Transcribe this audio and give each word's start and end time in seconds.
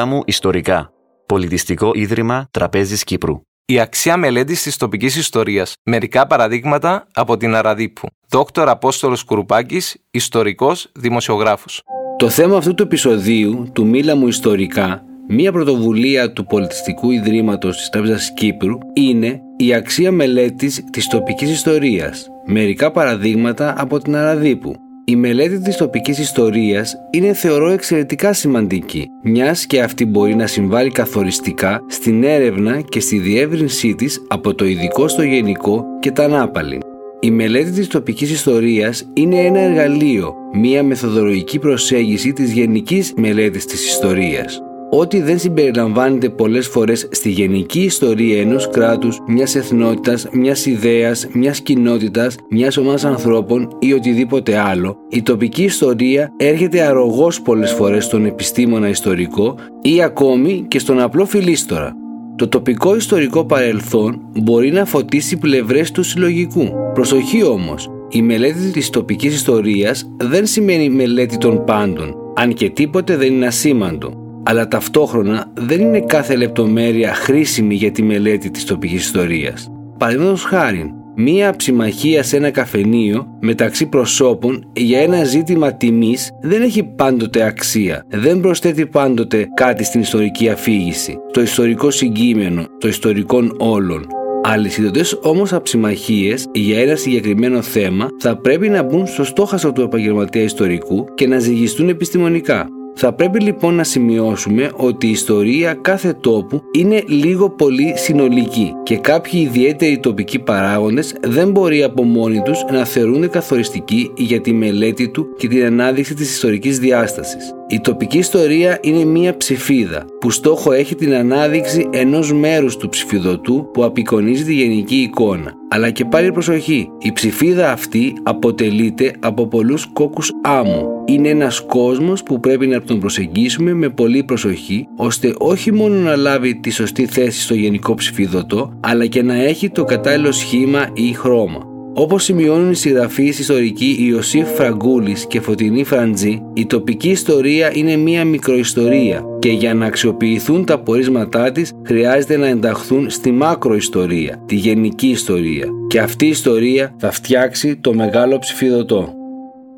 Μίλα 0.00 0.12
μου 0.12 0.22
ιστορικά. 0.26 0.92
Πολιτιστικό 1.26 1.90
Ίδρυμα 1.94 2.48
Τραπέζης 2.50 3.04
Κύπρου. 3.04 3.40
Η 3.64 3.80
αξία 3.80 4.16
μελέτης 4.16 4.62
της 4.62 4.76
τοπικής 4.76 5.16
ιστορίας. 5.16 5.74
Μερικά 5.84 6.26
παραδείγματα 6.26 7.06
από 7.12 7.36
την 7.36 7.54
Αραδίπου. 7.54 8.08
Δόκτωρ 8.28 8.68
Απόστολος 8.68 9.24
Κουρουπάκης, 9.24 9.96
ιστορικός 10.10 10.90
δημοσιογράφος. 10.94 11.82
Το 12.16 12.28
θέμα 12.28 12.56
αυτού 12.56 12.74
του 12.74 12.82
επεισοδίου 12.82 13.70
του 13.72 13.86
Μίλα 13.86 14.16
μου 14.16 14.28
ιστορικά, 14.28 15.02
μία 15.28 15.52
πρωτοβουλία 15.52 16.32
του 16.32 16.46
Πολιτιστικού 16.46 17.10
Ιδρύματος 17.10 17.76
της 17.76 17.88
Τράπεζας 17.88 18.32
Κύπρου, 18.34 18.78
είναι 18.92 19.40
η 19.56 19.74
αξία 19.74 20.12
μελέτης 20.12 20.84
της 20.92 21.06
τοπικής 21.06 21.50
ιστορίας. 21.50 22.26
Μερικά 22.46 22.90
παραδείγματα 22.90 23.74
από 23.78 23.98
την 23.98 24.16
Αραδίπου. 24.16 24.74
Η 25.10 25.16
μελέτη 25.16 25.60
της 25.60 25.76
τοπικής 25.76 26.18
ιστορίας 26.18 26.96
είναι 27.10 27.32
θεωρώ 27.32 27.68
εξαιρετικά 27.68 28.32
σημαντική, 28.32 29.06
μιας 29.22 29.66
και 29.66 29.82
αυτή 29.82 30.06
μπορεί 30.06 30.34
να 30.34 30.46
συμβάλλει 30.46 30.90
καθοριστικά 30.90 31.80
στην 31.88 32.24
έρευνα 32.24 32.80
και 32.80 33.00
στη 33.00 33.18
διεύρυνσή 33.18 33.94
της 33.94 34.24
από 34.28 34.54
το 34.54 34.64
ειδικό 34.64 35.08
στο 35.08 35.22
γενικό 35.22 35.84
και 36.00 36.10
τα 36.10 36.24
ανάπαλη. 36.24 36.78
Η 37.20 37.30
μελέτη 37.30 37.70
της 37.70 37.86
τοπικής 37.86 38.30
ιστορίας 38.30 39.10
είναι 39.14 39.36
ένα 39.36 39.60
εργαλείο, 39.60 40.34
μια 40.52 40.82
μεθοδολογική 40.82 41.58
προσέγγιση 41.58 42.32
της 42.32 42.52
γενικής 42.52 43.12
μελέτης 43.16 43.64
της 43.64 43.88
ιστορίας. 43.88 44.62
Ό,τι 44.92 45.20
δεν 45.20 45.38
συμπεριλαμβάνεται 45.38 46.28
πολλές 46.28 46.66
φορές 46.66 47.08
στη 47.10 47.30
γενική 47.30 47.80
ιστορία 47.80 48.40
ενός 48.40 48.68
κράτους, 48.70 49.18
μιας 49.26 49.54
εθνότητας, 49.54 50.28
μιας 50.32 50.66
ιδέας, 50.66 51.26
μιας 51.32 51.60
κοινότητας, 51.60 52.36
μιας 52.50 52.76
ομάδας 52.76 53.04
ανθρώπων 53.04 53.76
ή 53.78 53.92
οτιδήποτε 53.92 54.58
άλλο, 54.58 54.96
η 55.08 55.22
τοπική 55.22 55.62
ιστορία 55.62 56.32
έρχεται 56.36 56.80
αρρωγός 56.80 57.42
πολλές 57.42 57.72
φορές 57.72 58.04
στον 58.04 58.24
επιστήμονα 58.24 58.88
ιστορικό 58.88 59.54
ή 59.82 60.02
ακόμη 60.02 60.64
και 60.68 60.78
στον 60.78 61.00
απλό 61.00 61.24
φιλίστορα. 61.24 61.94
Το 62.36 62.48
τοπικό 62.48 62.96
ιστορικό 62.96 63.44
παρελθόν 63.44 64.20
μπορεί 64.40 64.70
να 64.70 64.84
φωτίσει 64.84 65.36
πλευρές 65.36 65.90
του 65.90 66.02
συλλογικού. 66.02 66.68
Προσοχή 66.94 67.44
όμως, 67.44 67.90
η 68.08 68.22
μελέτη 68.22 68.70
της 68.70 68.90
τοπικής 68.90 69.34
ιστορίας 69.34 70.10
δεν 70.16 70.46
σημαίνει 70.46 70.88
μελέτη 70.88 71.38
των 71.38 71.64
πάντων, 71.64 72.14
αν 72.34 72.52
και 72.54 72.70
τίποτε 72.70 73.16
δεν 73.16 73.32
είναι 73.32 73.46
ασήμαντο. 73.46 74.19
Αλλά 74.42 74.68
ταυτόχρονα 74.68 75.52
δεν 75.54 75.80
είναι 75.80 76.00
κάθε 76.00 76.36
λεπτομέρεια 76.36 77.14
χρήσιμη 77.14 77.74
για 77.74 77.90
τη 77.90 78.02
μελέτη 78.02 78.50
της 78.50 78.64
τοπικής 78.64 79.00
ιστορίας. 79.00 79.70
Παραδείγματος 79.98 80.42
χάρη, 80.42 80.94
Μία 81.22 81.56
ψημαχία 81.56 82.22
σε 82.22 82.36
ένα 82.36 82.50
καφενείο 82.50 83.26
μεταξύ 83.40 83.86
προσώπων 83.86 84.70
για 84.72 85.00
ένα 85.00 85.24
ζήτημα 85.24 85.72
τιμής 85.72 86.30
δεν 86.42 86.62
έχει 86.62 86.84
πάντοτε 86.84 87.42
αξία. 87.42 88.04
Δεν 88.08 88.40
προσθέτει 88.40 88.86
πάντοτε 88.86 89.48
κάτι 89.54 89.84
στην 89.84 90.00
ιστορική 90.00 90.48
αφήγηση, 90.48 91.18
το 91.32 91.40
ιστορικό 91.40 91.90
συγκείμενο, 91.90 92.66
το 92.78 92.88
ιστορικών 92.88 93.54
όλων. 93.58 94.06
Αλυσιδωτέ 94.42 95.04
όμως 95.22 95.52
αψημαχίες 95.52 96.46
για 96.52 96.80
ένα 96.80 96.96
συγκεκριμένο 96.96 97.62
θέμα 97.62 98.08
θα 98.20 98.36
πρέπει 98.36 98.68
να 98.68 98.82
μπουν 98.82 99.06
στο 99.06 99.24
στόχαστρο 99.24 99.72
του 99.72 99.80
επαγγελματία 99.80 100.42
ιστορικού 100.42 101.04
και 101.14 101.26
να 101.26 101.38
ζυγιστούν 101.38 101.88
επιστημονικά. 101.88 102.68
Θα 102.94 103.12
πρέπει 103.12 103.40
λοιπόν 103.40 103.74
να 103.74 103.84
σημειώσουμε 103.84 104.70
ότι 104.76 105.06
η 105.06 105.10
ιστορία 105.10 105.74
κάθε 105.74 106.12
τόπου 106.12 106.62
είναι 106.72 107.02
λίγο 107.06 107.50
πολύ 107.50 107.92
συνολική 107.96 108.72
και 108.82 108.96
κάποιοι 108.96 109.42
ιδιαίτεροι 109.46 109.98
τοπικοί 109.98 110.38
παράγοντες 110.38 111.14
δεν 111.22 111.50
μπορεί 111.50 111.82
από 111.82 112.02
μόνοι 112.02 112.42
τους 112.42 112.64
να 112.70 112.84
θεωρούνται 112.84 113.26
καθοριστικοί 113.26 114.10
για 114.16 114.40
τη 114.40 114.52
μελέτη 114.52 115.08
του 115.08 115.26
και 115.36 115.48
την 115.48 115.64
ανάδειξη 115.64 116.14
της 116.14 116.30
ιστορικής 116.30 116.78
διάστασης. 116.78 117.54
Η 117.68 117.80
τοπική 117.80 118.18
ιστορία 118.18 118.78
είναι 118.82 119.04
μία 119.04 119.36
ψηφίδα 119.36 120.04
που 120.20 120.30
στόχο 120.30 120.72
έχει 120.72 120.94
την 120.94 121.14
ανάδειξη 121.14 121.88
ενός 121.92 122.32
μέρους 122.32 122.76
του 122.76 122.88
ψηφιδωτού 122.88 123.68
που 123.72 123.84
απεικονίζει 123.84 124.44
τη 124.44 124.54
γενική 124.54 124.96
εικόνα. 124.96 125.59
Αλλά 125.72 125.90
και 125.90 126.04
πάλι 126.04 126.32
προσοχή, 126.32 126.90
η 126.98 127.12
ψηφίδα 127.12 127.72
αυτή 127.72 128.12
αποτελείται 128.22 129.12
από 129.20 129.46
πολλούς 129.46 129.86
κόκκους 129.92 130.32
άμμου. 130.42 130.86
Είναι 131.06 131.28
ένας 131.28 131.60
κόσμος 131.60 132.22
που 132.22 132.40
πρέπει 132.40 132.66
να 132.66 132.82
τον 132.82 133.00
προσεγγίσουμε 133.00 133.72
με 133.72 133.88
πολύ 133.88 134.24
προσοχή 134.24 134.86
ώστε 134.96 135.34
όχι 135.38 135.72
μόνο 135.72 135.94
να 135.94 136.16
λάβει 136.16 136.60
τη 136.60 136.70
σωστή 136.70 137.06
θέση 137.06 137.40
στο 137.40 137.54
γενικό 137.54 137.94
ψηφιδωτό 137.94 138.72
αλλά 138.80 139.06
και 139.06 139.22
να 139.22 139.34
έχει 139.34 139.70
το 139.70 139.84
κατάλληλο 139.84 140.32
σχήμα 140.32 140.88
ή 140.94 141.12
χρώμα. 141.12 141.69
Όπως 141.94 142.24
σημειώνουν 142.24 142.70
οι 142.70 142.74
συγγραφείς 142.74 143.38
ιστορικοί 143.38 143.96
Ιωσήφ 143.98 144.48
Φραγκούλης 144.48 145.26
και 145.26 145.40
Φωτεινή 145.40 145.84
Φραντζή, 145.84 146.42
η 146.54 146.66
τοπική 146.66 147.08
ιστορία 147.08 147.70
είναι 147.74 147.96
μία 147.96 148.24
μικροϊστορία 148.24 149.24
και 149.38 149.50
για 149.50 149.74
να 149.74 149.86
αξιοποιηθούν 149.86 150.64
τα 150.64 150.78
πορίσματά 150.78 151.52
της 151.52 151.72
χρειάζεται 151.86 152.36
να 152.36 152.46
ενταχθούν 152.46 153.10
στη 153.10 153.30
μακροϊστορία, 153.30 154.42
τη 154.46 154.54
γενική 154.54 155.08
ιστορία. 155.08 155.66
Και 155.88 156.00
αυτή 156.00 156.26
η 156.26 156.28
ιστορία 156.28 156.94
θα 156.98 157.10
φτιάξει 157.10 157.76
το 157.76 157.94
μεγάλο 157.94 158.38
ψηφιδωτό. 158.38 159.14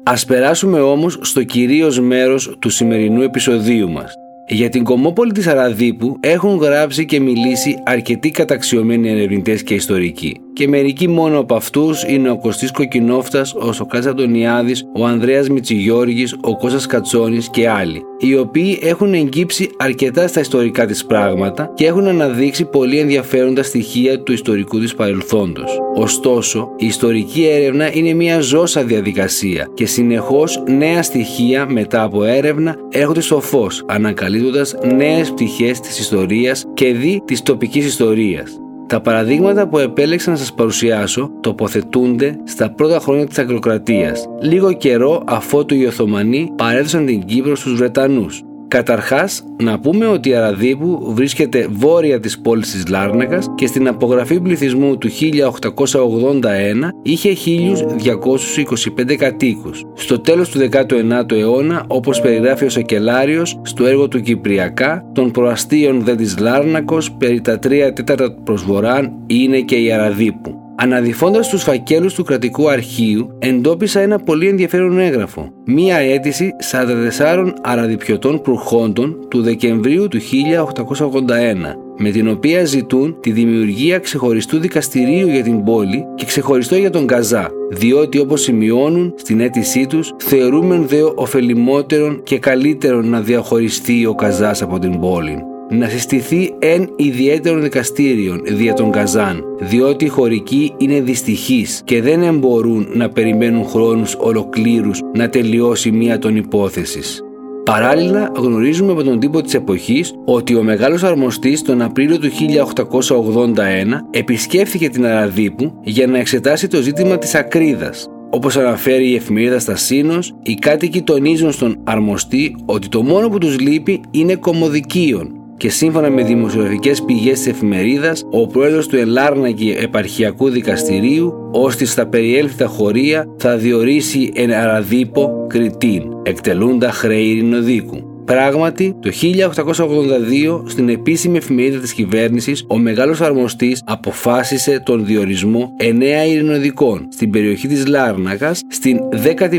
Ας 0.02 0.24
περάσουμε 0.24 0.80
όμως 0.80 1.18
στο 1.20 1.42
κυρίως 1.42 2.00
μέρος 2.00 2.56
του 2.58 2.68
σημερινού 2.68 3.22
επεισοδίου 3.22 3.90
μας. 3.90 4.14
Για 4.48 4.68
την 4.68 4.84
κομμόπολη 4.84 5.32
της 5.32 5.46
Αραδίπου 5.46 6.16
έχουν 6.20 6.56
γράψει 6.56 7.04
και 7.06 7.20
μιλήσει 7.20 7.76
αρκετοί 7.84 8.30
καταξιωμένοι 8.30 9.10
ερευνητές 9.10 9.62
και 9.62 9.74
ιστορικοί 9.74 10.41
και 10.52 10.68
μερικοί 10.68 11.08
μόνο 11.08 11.38
από 11.38 11.54
αυτούς 11.54 12.04
είναι 12.04 12.30
ο 12.30 12.38
Κωστής 12.38 12.70
Κοκκινόφτας, 12.70 13.54
ο 13.54 13.72
Σοκράτη 13.72 14.08
Αντωνιάδης, 14.08 14.84
ο 14.96 15.06
Ανδρέας 15.06 15.48
Μιτσιγιώργη, 15.48 16.26
ο 16.40 16.56
Κώστας 16.56 16.86
Κατσόνης 16.86 17.50
και 17.50 17.68
άλλοι, 17.68 18.02
οι 18.18 18.36
οποίοι 18.36 18.78
έχουν 18.82 19.14
εγκύψει 19.14 19.70
αρκετά 19.78 20.26
στα 20.26 20.40
ιστορικά 20.40 20.86
της 20.86 21.06
πράγματα 21.06 21.72
και 21.74 21.86
έχουν 21.86 22.06
αναδείξει 22.06 22.64
πολύ 22.64 22.98
ενδιαφέροντα 22.98 23.62
στοιχεία 23.62 24.22
του 24.22 24.32
ιστορικού 24.32 24.78
της 24.78 24.94
παρελθόντος. 24.94 25.78
Ωστόσο, 25.94 26.68
η 26.76 26.86
ιστορική 26.86 27.46
έρευνα 27.46 27.94
είναι 27.94 28.12
μια 28.12 28.40
ζώσα 28.40 28.82
διαδικασία 28.82 29.68
και 29.74 29.86
συνεχώς 29.86 30.62
νέα 30.66 31.02
στοιχεία 31.02 31.66
μετά 31.70 32.02
από 32.02 32.24
έρευνα 32.24 32.76
έρχονται 32.88 33.20
στο 33.20 33.40
φως, 33.40 33.84
ανακαλύπτοντας 33.86 34.74
νέες 34.96 35.30
πτυχές 35.30 35.80
της 35.80 35.98
ιστορίας 35.98 36.64
και 36.74 36.92
δι 36.92 37.22
της 37.24 37.42
τοπικής 37.42 37.86
ιστορίας. 37.86 38.61
Τα 38.92 39.00
παραδείγματα 39.00 39.68
που 39.68 39.78
επέλεξα 39.78 40.30
να 40.30 40.36
σας 40.36 40.52
παρουσιάσω 40.52 41.30
τοποθετούνται 41.40 42.36
στα 42.44 42.70
πρώτα 42.70 42.98
χρόνια 42.98 43.26
της 43.26 43.38
ακροκρατίας, 43.38 44.26
λίγο 44.40 44.72
καιρό 44.72 45.22
αφότου 45.26 45.74
οι 45.74 45.86
Οθωμανοί 45.86 46.52
παρέδωσαν 46.56 47.06
την 47.06 47.24
Κύπρο 47.24 47.56
στους 47.56 47.74
Βρετανούς. 47.74 48.42
Καταρχάς, 48.72 49.44
να 49.62 49.78
πούμε 49.78 50.06
ότι 50.06 50.28
η 50.28 50.34
Αραδίπου 50.34 51.12
βρίσκεται 51.14 51.68
βόρεια 51.70 52.20
της 52.20 52.40
πόλης 52.40 52.70
της 52.70 52.88
Λάρνακας 52.88 53.50
και 53.54 53.66
στην 53.66 53.88
απογραφή 53.88 54.40
πληθυσμού 54.40 54.98
του 54.98 55.08
1881 55.08 56.92
είχε 57.02 57.32
1.225 57.32 59.16
κατοίκους. 59.16 59.84
Στο 59.94 60.20
τέλος 60.20 60.48
του 60.48 60.58
19ου 60.58 61.32
αιώνα, 61.32 61.84
όπως 61.86 62.20
περιγράφει 62.20 62.64
ο 62.64 62.68
Σακελάριος 62.68 63.60
στο 63.62 63.86
έργο 63.86 64.08
του 64.08 64.20
Κυπριακά, 64.20 65.10
των 65.12 65.30
προαστίων 65.30 66.04
δε 66.04 66.14
της 66.14 66.38
Λάρνακος 66.38 67.12
περί 67.12 67.40
τα 67.40 67.58
3 67.58 67.92
τέταρτα 67.92 68.32
προς 68.44 68.62
βοράν 68.64 69.12
είναι 69.26 69.60
και 69.60 69.76
η 69.76 69.92
Αραδίπου. 69.92 70.61
Αναδυφώντας 70.82 71.48
τους 71.48 71.62
φακέλους 71.62 72.14
του 72.14 72.24
κρατικού 72.24 72.70
αρχείου, 72.70 73.36
εντόπισα 73.38 74.00
ένα 74.00 74.18
πολύ 74.18 74.48
ενδιαφέρον 74.48 74.98
έγγραφο. 74.98 75.52
Μία 75.64 75.96
αίτηση 75.96 76.50
44 76.70 77.52
αραδιπιωτών 77.62 78.40
προχόντων 78.40 79.16
του 79.30 79.42
Δεκεμβρίου 79.42 80.08
του 80.08 80.18
1881, 80.20 81.76
με 81.98 82.10
την 82.10 82.28
οποία 82.28 82.64
ζητούν 82.64 83.16
τη 83.20 83.30
δημιουργία 83.30 83.98
ξεχωριστού 83.98 84.58
δικαστηρίου 84.58 85.28
για 85.28 85.42
την 85.42 85.64
πόλη 85.64 86.04
και 86.14 86.24
ξεχωριστό 86.24 86.76
για 86.76 86.90
τον 86.90 87.06
Καζά, 87.06 87.50
διότι 87.70 88.18
όπως 88.18 88.42
σημειώνουν 88.42 89.14
στην 89.16 89.40
αίτησή 89.40 89.86
τους 89.86 90.12
θεωρούμεν 90.16 90.88
δε 90.88 91.02
ωφελημότερον 91.14 92.22
και 92.22 92.38
καλύτερον 92.38 93.08
να 93.08 93.20
διαχωριστεί 93.20 94.06
ο 94.06 94.14
Καζάς 94.14 94.62
από 94.62 94.78
την 94.78 95.00
πόλη 95.00 95.42
να 95.72 95.88
συστηθεί 95.88 96.54
εν 96.58 96.88
ιδιαίτερων 96.96 97.62
δικαστήριων 97.62 98.42
δια 98.44 98.74
των 98.74 98.90
Καζάν, 98.90 99.44
διότι 99.60 100.04
οι 100.04 100.08
χωρικοί 100.08 100.74
είναι 100.78 101.00
δυστυχείς 101.00 101.82
και 101.84 102.02
δεν 102.02 102.22
εμπορούν 102.22 102.88
να 102.92 103.08
περιμένουν 103.08 103.64
χρόνους 103.64 104.16
ολοκλήρους 104.18 105.00
να 105.14 105.28
τελειώσει 105.28 105.90
μία 105.90 106.18
των 106.18 106.36
υπόθεσης. 106.36 107.22
Παράλληλα, 107.64 108.32
γνωρίζουμε 108.36 108.92
από 108.92 109.02
τον 109.02 109.18
τύπο 109.18 109.40
της 109.40 109.54
εποχής 109.54 110.14
ότι 110.24 110.54
ο 110.54 110.62
μεγάλος 110.62 111.02
αρμοστής 111.02 111.62
τον 111.62 111.82
Απρίλιο 111.82 112.18
του 112.18 112.28
1881 112.28 114.06
επισκέφθηκε 114.10 114.88
την 114.88 115.06
Αραδίπου 115.06 115.80
για 115.84 116.06
να 116.06 116.18
εξετάσει 116.18 116.68
το 116.68 116.80
ζήτημα 116.80 117.18
της 117.18 117.34
ακρίδας. 117.34 118.06
Όπως 118.30 118.56
αναφέρει 118.56 119.10
η 119.10 119.14
εφημερίδα 119.14 119.58
στα 119.58 119.76
Σύνος, 119.76 120.34
οι 120.42 120.54
κάτοικοι 120.54 121.02
τονίζουν 121.02 121.52
στον 121.52 121.80
αρμοστή 121.84 122.56
ότι 122.64 122.88
το 122.88 123.02
μόνο 123.02 123.28
που 123.28 123.38
τους 123.38 123.60
λείπει 123.60 124.00
είναι 124.10 124.34
κομμωδικίων 124.34 125.41
και 125.56 125.70
σύμφωνα 125.70 126.10
με 126.10 126.22
δημοσιογραφικές 126.22 127.02
πηγές 127.02 127.38
της 127.38 127.46
εφημερίδας, 127.46 128.24
ο 128.30 128.46
πρόεδρος 128.46 128.86
του 128.86 128.96
Ελάρνακη 128.96 129.76
Επαρχιακού 129.78 130.50
Δικαστηρίου, 130.50 131.32
ώστε 131.52 131.84
στα 131.84 132.06
περιέλθυτα 132.06 132.66
χωρία 132.66 133.26
θα 133.36 133.56
διορίσει 133.56 134.32
εν 134.34 134.52
αραδίπο 134.52 135.46
κριτήν, 135.48 136.02
εκτελούντα 136.22 136.90
χρέη 136.92 137.26
ειρηνοδίκου. 137.26 138.12
Πράγματι, 138.24 138.96
το 139.00 139.10
1882 139.10 140.62
στην 140.66 140.88
επίσημη 140.88 141.36
εφημερίδα 141.36 141.78
της 141.78 141.92
κυβέρνησης 141.92 142.64
ο 142.68 142.78
μεγάλος 142.78 143.20
αρμοστής 143.20 143.82
αποφάσισε 143.84 144.82
τον 144.84 145.06
διορισμό 145.06 145.74
εννέα 145.76 146.24
ειρηνοδικών 146.24 147.08
στην 147.10 147.30
περιοχή 147.30 147.68
της 147.68 147.86
Λάρνακας 147.86 148.60
στην 148.68 148.98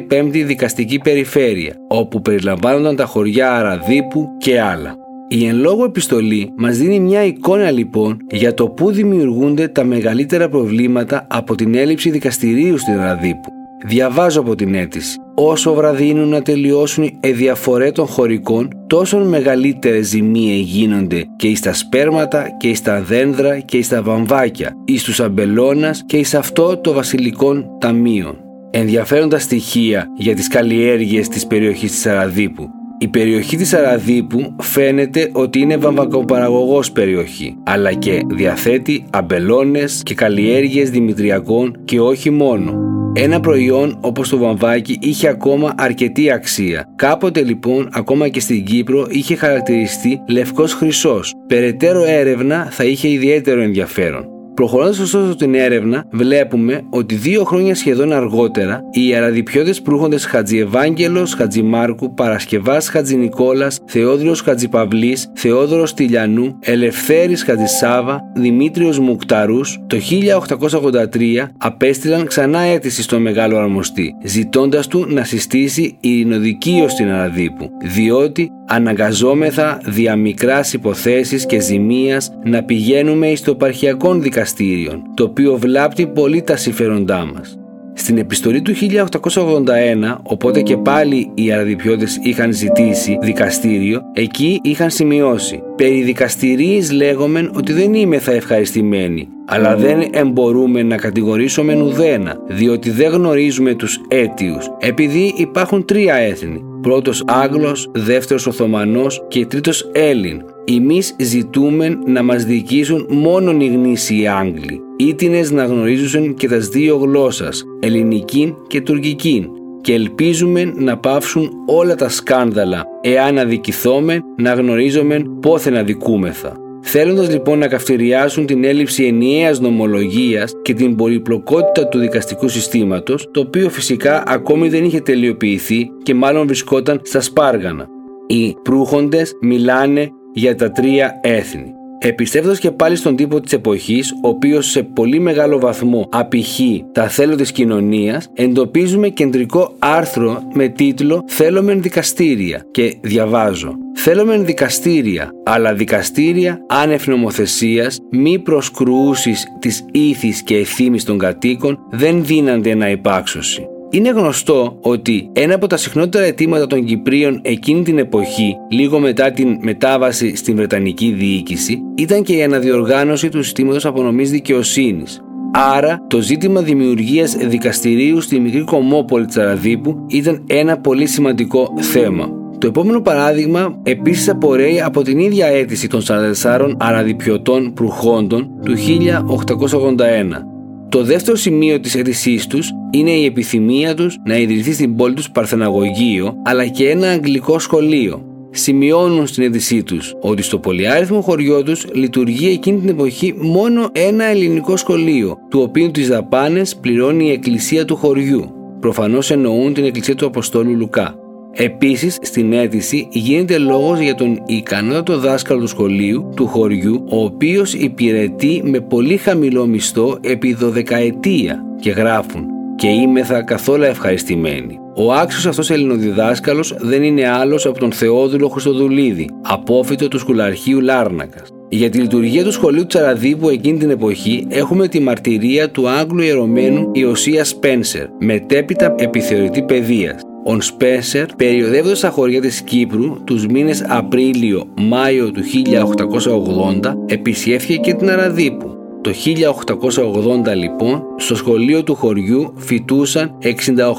15η 0.09 0.43
δικαστική 0.45 0.99
περιφέρεια 0.99 1.75
όπου 1.87 2.21
περιλαμβάνονταν 2.21 2.95
τα 2.95 3.05
χωριά 3.05 3.53
Αραδίπου 3.53 4.27
και 4.37 4.61
άλλα. 4.61 5.02
Η 5.35 5.45
εν 5.45 5.55
λόγω 5.55 5.83
επιστολή 5.83 6.53
μας 6.57 6.77
δίνει 6.77 6.99
μια 6.99 7.23
εικόνα 7.23 7.71
λοιπόν 7.71 8.17
για 8.31 8.53
το 8.53 8.67
πού 8.67 8.91
δημιουργούνται 8.91 9.67
τα 9.67 9.83
μεγαλύτερα 9.83 10.49
προβλήματα 10.49 11.27
από 11.29 11.55
την 11.55 11.75
έλλειψη 11.75 12.09
δικαστηρίου 12.09 12.77
στην 12.77 12.93
Αραδίπου. 12.93 13.49
Διαβάζω 13.85 14.39
από 14.39 14.55
την 14.55 14.75
αίτηση. 14.75 15.17
Όσο 15.35 15.73
βραδύνουν 15.73 16.29
να 16.29 16.41
τελειώσουν 16.41 17.03
οι 17.21 17.31
διαφορές 17.31 17.91
των 17.91 18.05
χωρικών, 18.05 18.67
τόσο 18.87 19.17
μεγαλύτερες 19.17 20.07
ζημίες 20.07 20.59
γίνονται 20.59 21.23
και 21.35 21.47
εις 21.47 21.59
τα 21.59 21.73
σπέρματα 21.73 22.47
και 22.59 22.67
εις 22.69 22.81
τα 22.81 23.01
δένδρα 23.01 23.59
και 23.59 23.77
εις 23.77 23.87
τα 23.87 24.01
βαμβάκια, 24.01 24.73
εις 24.85 25.03
τους 25.03 25.19
αμπελώνας 25.19 26.03
και 26.05 26.17
εις 26.17 26.33
αυτό 26.33 26.77
το 26.77 26.93
βασιλικών 26.93 27.65
ταμείων. 27.79 28.37
Ενδιαφέροντα 28.71 29.39
στοιχεία 29.39 30.07
για 30.17 30.35
τις 30.35 30.47
καλλιέργειες 30.47 31.27
της 31.27 31.47
περιοχής 31.47 31.91
της 31.91 32.05
Αραδίπου. 32.05 32.69
Η 32.97 33.07
περιοχή 33.07 33.57
της 33.57 33.73
Αραδίπου 33.73 34.55
φαίνεται 34.61 35.29
ότι 35.33 35.59
είναι 35.59 35.77
βαμβακοπαραγωγός 35.77 36.91
περιοχή, 36.91 37.55
αλλά 37.63 37.93
και 37.93 38.21
διαθέτει 38.27 39.05
αμπελώνες 39.09 40.01
και 40.03 40.13
καλλιέργειες 40.13 40.89
δημητριακών 40.89 41.77
και 41.85 41.99
όχι 41.99 42.29
μόνο. 42.29 42.91
Ένα 43.15 43.39
προϊόν 43.39 43.97
όπως 44.01 44.29
το 44.29 44.37
βαμβάκι 44.37 44.97
είχε 45.01 45.27
ακόμα 45.27 45.73
αρκετή 45.77 46.31
αξία. 46.31 46.93
Κάποτε 46.95 47.43
λοιπόν 47.43 47.89
ακόμα 47.91 48.27
και 48.27 48.39
στην 48.39 48.65
Κύπρο 48.65 49.07
είχε 49.09 49.35
χαρακτηριστεί 49.35 50.21
λευκός 50.29 50.73
χρυσός. 50.73 51.33
Περαιτέρω 51.47 52.03
έρευνα 52.03 52.67
θα 52.71 52.83
είχε 52.83 53.07
ιδιαίτερο 53.09 53.61
ενδιαφέρον. 53.61 54.32
Προχωρώντας 54.53 54.99
ωστόσο 54.99 55.35
την 55.35 55.55
έρευνα, 55.55 56.05
βλέπουμε 56.09 56.81
ότι 56.89 57.15
δύο 57.15 57.43
χρόνια 57.43 57.75
σχεδόν 57.75 58.11
αργότερα, 58.11 58.81
οι 58.91 59.15
Αραδιπιώτε 59.15 59.73
προύχοντες 59.83 60.25
Χατζιευάγγελο 60.25 61.27
Χατζημάρκου, 61.37 62.13
Παρασκευάς 62.13 62.89
Χατζηνικόλα, 62.89 63.71
Θεόδρο 63.85 64.35
Χατζηπαυλή, 64.43 65.17
Θεόδωρος 65.33 65.93
Τηλιανού, 65.93 66.57
Ελευθέρης 66.59 67.43
Χατζησάβα, 67.43 68.19
Δημήτριος 68.35 68.99
Μουκταρούς, 68.99 69.79
το 69.87 69.97
1883 69.99 71.51
απέστειλαν 71.57 72.25
ξανά 72.25 72.59
αίτηση 72.59 73.01
στον 73.01 73.21
μεγάλο 73.21 73.57
αρμοστή, 73.57 74.15
ζητώντας 74.23 74.87
του 74.87 75.05
να 75.09 75.23
συστήσει 75.23 75.97
ειρηνοδικείο 75.99 76.87
στην 76.87 77.11
Αραδίπου, 77.11 77.69
διότι 77.83 78.51
αναγκαζόμεθα 78.67 79.79
δια 79.85 80.15
μικράς 80.15 80.73
υποθέσεις 80.73 81.45
και 81.45 81.59
ζημίας 81.59 82.31
να 82.43 82.63
πηγαίνουμε 82.63 83.27
εις 83.27 83.41
το 83.41 83.51
επαρχιακών 83.51 84.21
δικαστήριων, 84.43 85.03
το 85.13 85.23
οποίο 85.23 85.57
βλάπτει 85.57 86.07
πολύ 86.07 86.41
τα 86.41 86.55
συμφέροντά 86.55 87.25
μας. 87.25 87.57
Στην 87.95 88.17
επιστολή 88.17 88.61
του 88.61 88.73
1881, 88.73 90.17
οπότε 90.23 90.61
και 90.61 90.77
πάλι 90.77 91.31
οι 91.33 91.51
Αραβιπιώτες 91.51 92.19
είχαν 92.23 92.53
ζητήσει 92.53 93.17
δικαστήριο, 93.21 94.01
εκεί 94.13 94.59
είχαν 94.63 94.89
σημειώσει 94.89 95.61
«Περί 95.75 96.01
δικαστηρίες 96.01 96.91
λέγομεν 96.91 97.51
ότι 97.55 97.73
δεν 97.73 97.93
είμαι 97.93 98.19
θα 98.19 98.31
ευχαριστημένοι, 98.31 99.27
αλλά 99.45 99.75
δεν 99.75 100.07
εμπορούμε 100.11 100.83
να 100.83 100.97
κατηγορήσουμε 100.97 101.81
ουδένα, 101.81 102.35
διότι 102.47 102.89
δεν 102.89 103.11
γνωρίζουμε 103.11 103.73
τους 103.73 104.01
αίτιους, 104.07 104.71
επειδή 104.79 105.33
υπάρχουν 105.37 105.85
τρία 105.85 106.15
έθνη, 106.15 106.63
πρώτος 106.83 107.23
Άγγλος, 107.27 107.89
δεύτερος 107.91 108.47
Οθωμανός 108.47 109.23
και 109.27 109.45
τρίτος 109.45 109.89
Έλλην. 109.91 110.41
Εμείς 110.65 111.15
ζητούμε 111.19 111.99
να 112.05 112.23
μας 112.23 112.43
διοικήσουν 112.43 113.05
μόνον 113.09 113.59
οι 113.59 113.67
γνήσιοι 113.67 114.27
Άγγλοι, 114.27 114.81
ήτινες 114.97 115.51
να 115.51 115.65
γνωρίζουν 115.65 116.33
και 116.33 116.47
τας 116.47 116.67
δύο 116.67 116.95
γλώσσας, 116.97 117.63
ελληνική 117.79 118.55
και 118.67 118.81
τουρκική, 118.81 119.49
και 119.81 119.93
ελπίζουμε 119.93 120.73
να 120.75 120.97
πάυσουν 120.97 121.49
όλα 121.65 121.95
τα 121.95 122.09
σκάνδαλα, 122.09 122.83
εάν 123.01 123.37
αδικηθούμε 123.37 124.19
να 124.37 124.53
γνωρίζουμε 124.53 125.23
πόθεν 125.41 125.77
αδικούμεθα. 125.77 126.62
Θέλοντας 126.85 127.29
λοιπόν 127.29 127.59
να 127.59 127.67
καυτηριάσουν 127.67 128.45
την 128.45 128.63
έλλειψη 128.63 129.05
ενιαίας 129.05 129.59
νομολογίας 129.59 130.53
και 130.61 130.73
την 130.73 130.95
πολυπλοκότητα 130.95 131.87
του 131.87 131.99
δικαστικού 131.99 132.47
συστήματος, 132.47 133.27
το 133.31 133.39
οποίο 133.39 133.69
φυσικά 133.69 134.23
ακόμη 134.27 134.69
δεν 134.69 134.85
είχε 134.85 134.99
τελειοποιηθεί 134.99 135.89
και 136.03 136.13
μάλλον 136.13 136.45
βρισκόταν 136.45 136.99
στα 137.03 137.21
σπάργανα. 137.21 137.87
Οι 138.27 138.55
προύχοντες 138.63 139.37
μιλάνε 139.41 140.09
για 140.33 140.55
τα 140.55 140.71
τρία 140.71 141.19
έθνη. 141.23 141.72
Επιστρέφοντας 142.05 142.59
και 142.59 142.71
πάλι 142.71 142.95
στον 142.95 143.15
τύπο 143.15 143.41
της 143.41 143.53
εποχής, 143.53 144.11
ο 144.11 144.27
οποίος 144.27 144.69
σε 144.69 144.83
πολύ 144.83 145.19
μεγάλο 145.19 145.59
βαθμό 145.59 146.07
απηχεί 146.11 146.85
τα 146.91 147.07
θέλω 147.07 147.35
της 147.35 147.51
κοινωνίας, 147.51 148.29
εντοπίζουμε 148.33 149.09
κεντρικό 149.09 149.75
άρθρο 149.79 150.41
με 150.53 150.67
τίτλο 150.67 151.23
Θέλομεν 151.27 151.81
δικαστήρια 151.81 152.65
και 152.71 152.97
διαβάζω. 153.01 153.75
Θέλομεν 153.95 154.45
δικαστήρια, 154.45 155.31
αλλά 155.43 155.73
δικαστήρια 155.73 156.65
άνευ 156.67 157.07
νομοθεσίας, 157.07 157.99
μη 158.11 158.39
προσκρούσεις 158.39 159.45
της 159.59 159.85
ήθης 159.91 160.43
και 160.43 160.57
ευθύμης 160.57 161.03
των 161.03 161.17
κατοίκων 161.17 161.79
δεν 161.89 162.25
δίνανται 162.25 162.75
να 162.75 162.89
υπάξωση. 162.89 163.67
Είναι 163.95 164.09
γνωστό 164.09 164.77
ότι 164.81 165.29
ένα 165.33 165.55
από 165.55 165.67
τα 165.67 165.77
συχνότερα 165.77 166.25
αιτήματα 166.25 166.67
των 166.67 166.85
Κυπρίων 166.85 167.39
εκείνη 167.43 167.83
την 167.83 167.97
εποχή, 167.97 168.55
λίγο 168.69 168.99
μετά 168.99 169.31
την 169.31 169.57
μετάβαση 169.61 170.35
στην 170.35 170.55
Βρετανική 170.55 171.11
διοίκηση, 171.11 171.79
ήταν 171.95 172.23
και 172.23 172.33
η 172.33 172.43
αναδιοργάνωση 172.43 173.29
του 173.29 173.43
συστήματος 173.43 173.85
απονομής 173.85 174.31
δικαιοσύνης. 174.31 175.21
Άρα, 175.53 176.05
το 176.07 176.21
ζήτημα 176.21 176.61
δημιουργίας 176.61 177.35
δικαστηρίου 177.35 178.21
στη 178.21 178.39
μικρή 178.39 178.63
κομμόπολη 178.63 179.25
Τσαραδίπου 179.25 180.05
ήταν 180.07 180.43
ένα 180.47 180.77
πολύ 180.77 181.05
σημαντικό 181.05 181.73
θέμα. 181.79 182.29
Το 182.57 182.67
επόμενο 182.67 183.01
παράδειγμα 183.01 183.79
επίσης 183.83 184.29
απορρέει 184.29 184.81
από 184.81 185.01
την 185.01 185.19
ίδια 185.19 185.47
αίτηση 185.47 185.87
των 185.87 186.01
44 186.43 186.75
αραδιπιωτών 186.77 187.73
προχόντων 187.73 188.49
του 188.63 188.75
1881 188.75 190.52
το 190.93 191.03
δεύτερο 191.03 191.37
σημείο 191.37 191.79
της 191.79 191.95
αίτησής 191.95 192.47
τους 192.47 192.71
είναι 192.91 193.11
η 193.11 193.25
επιθυμία 193.25 193.95
τους 193.95 194.17
να 194.25 194.37
ιδρυθεί 194.37 194.73
στην 194.73 194.95
πόλη 194.95 195.13
τους 195.13 195.31
Παρθεναγωγείο 195.31 196.33
αλλά 196.43 196.65
και 196.65 196.89
ένα 196.89 197.09
αγγλικό 197.09 197.59
σχολείο. 197.59 198.25
Σημειώνουν 198.51 199.27
στην 199.27 199.43
αίτησή 199.43 199.83
τους 199.83 200.15
ότι 200.21 200.41
στο 200.41 200.59
πολυάριθμο 200.59 201.21
χωριό 201.21 201.63
τους 201.63 201.85
λειτουργεί 201.93 202.47
εκείνη 202.47 202.79
την 202.79 202.89
εποχή 202.89 203.33
μόνο 203.37 203.89
ένα 203.91 204.23
ελληνικό 204.23 204.77
σχολείο, 204.77 205.37
του 205.49 205.61
οποίου 205.61 205.91
τις 205.91 206.07
δαπάνες 206.07 206.75
πληρώνει 206.75 207.27
η 207.27 207.31
εκκλησία 207.31 207.85
του 207.85 207.95
χωριού. 207.95 208.53
Προφανώς 208.79 209.31
εννοούν 209.31 209.73
την 209.73 209.85
εκκλησία 209.85 210.15
του 210.15 210.25
Αποστόλου 210.25 210.75
Λουκά. 210.75 211.22
Επίσης, 211.55 212.17
στην 212.21 212.53
αίτηση 212.53 213.07
γίνεται 213.11 213.57
λόγος 213.57 213.99
για 213.99 214.15
τον 214.15 214.43
ικανότατο 214.45 215.17
δάσκαλο 215.19 215.59
του 215.59 215.67
σχολείου 215.67 216.29
του 216.35 216.47
χωριού, 216.47 217.03
ο 217.09 217.23
οποίος 217.23 217.73
υπηρετεί 217.73 218.61
με 218.65 218.79
πολύ 218.79 219.17
χαμηλό 219.17 219.65
μισθό 219.65 220.17
επί 220.21 220.53
δωδεκαετία 220.53 221.63
και 221.79 221.89
γράφουν 221.91 222.45
και 222.75 222.87
είμεθα 222.87 223.43
καθόλου 223.43 223.83
ευχαριστημένοι. 223.83 224.79
Ο 224.95 225.13
άξιος 225.13 225.45
αυτός 225.45 225.69
ελληνοδιδάσκαλος 225.69 226.75
δεν 226.79 227.03
είναι 227.03 227.29
άλλος 227.29 227.65
από 227.65 227.79
τον 227.79 227.91
Θεόδουλο 227.91 228.47
Χρυστοδουλίδη, 228.47 229.29
απόφυτο 229.41 230.07
του 230.07 230.19
σκουλαρχείου 230.19 230.81
Λάρνακας. 230.81 231.49
Για 231.69 231.89
τη 231.89 231.97
λειτουργία 231.97 232.43
του 232.43 232.51
σχολείου 232.51 232.85
Τσαραδίπου 232.85 233.49
εκείνη 233.49 233.77
την 233.77 233.89
εποχή 233.89 234.45
έχουμε 234.49 234.87
τη 234.87 234.99
μαρτυρία 234.99 235.69
του 235.69 235.89
Άγγλου 235.89 236.21
ιερωμένου 236.21 236.89
Ιωσίας 236.93 237.47
Σπένσερ, 237.47 238.05
μετέπειτα 238.19 238.95
επιθεωρητή 238.97 239.63
παιδείας. 239.63 240.21
Ο 240.45 240.61
Σπέσερ, 240.61 241.25
περιοδεύοντας 241.25 241.97
στα 241.97 242.09
χωριά 242.09 242.41
της 242.41 242.61
Κύπρου 242.61 243.23
τους 243.23 243.45
μήνες 243.45 243.85
Απρίλιο-Μάιο 243.87 245.31
του 245.31 245.41
1880, 245.43 246.95
επισιεύθηκε 247.05 247.77
και 247.77 247.93
την 247.93 248.09
Αραδίπου. 248.09 248.77
Το 249.01 249.11
1880 249.11 250.55
λοιπόν, 250.55 251.03
στο 251.17 251.35
σχολείο 251.35 251.83
του 251.83 251.95
χωριού 251.95 252.53
φοιτούσαν 252.57 253.37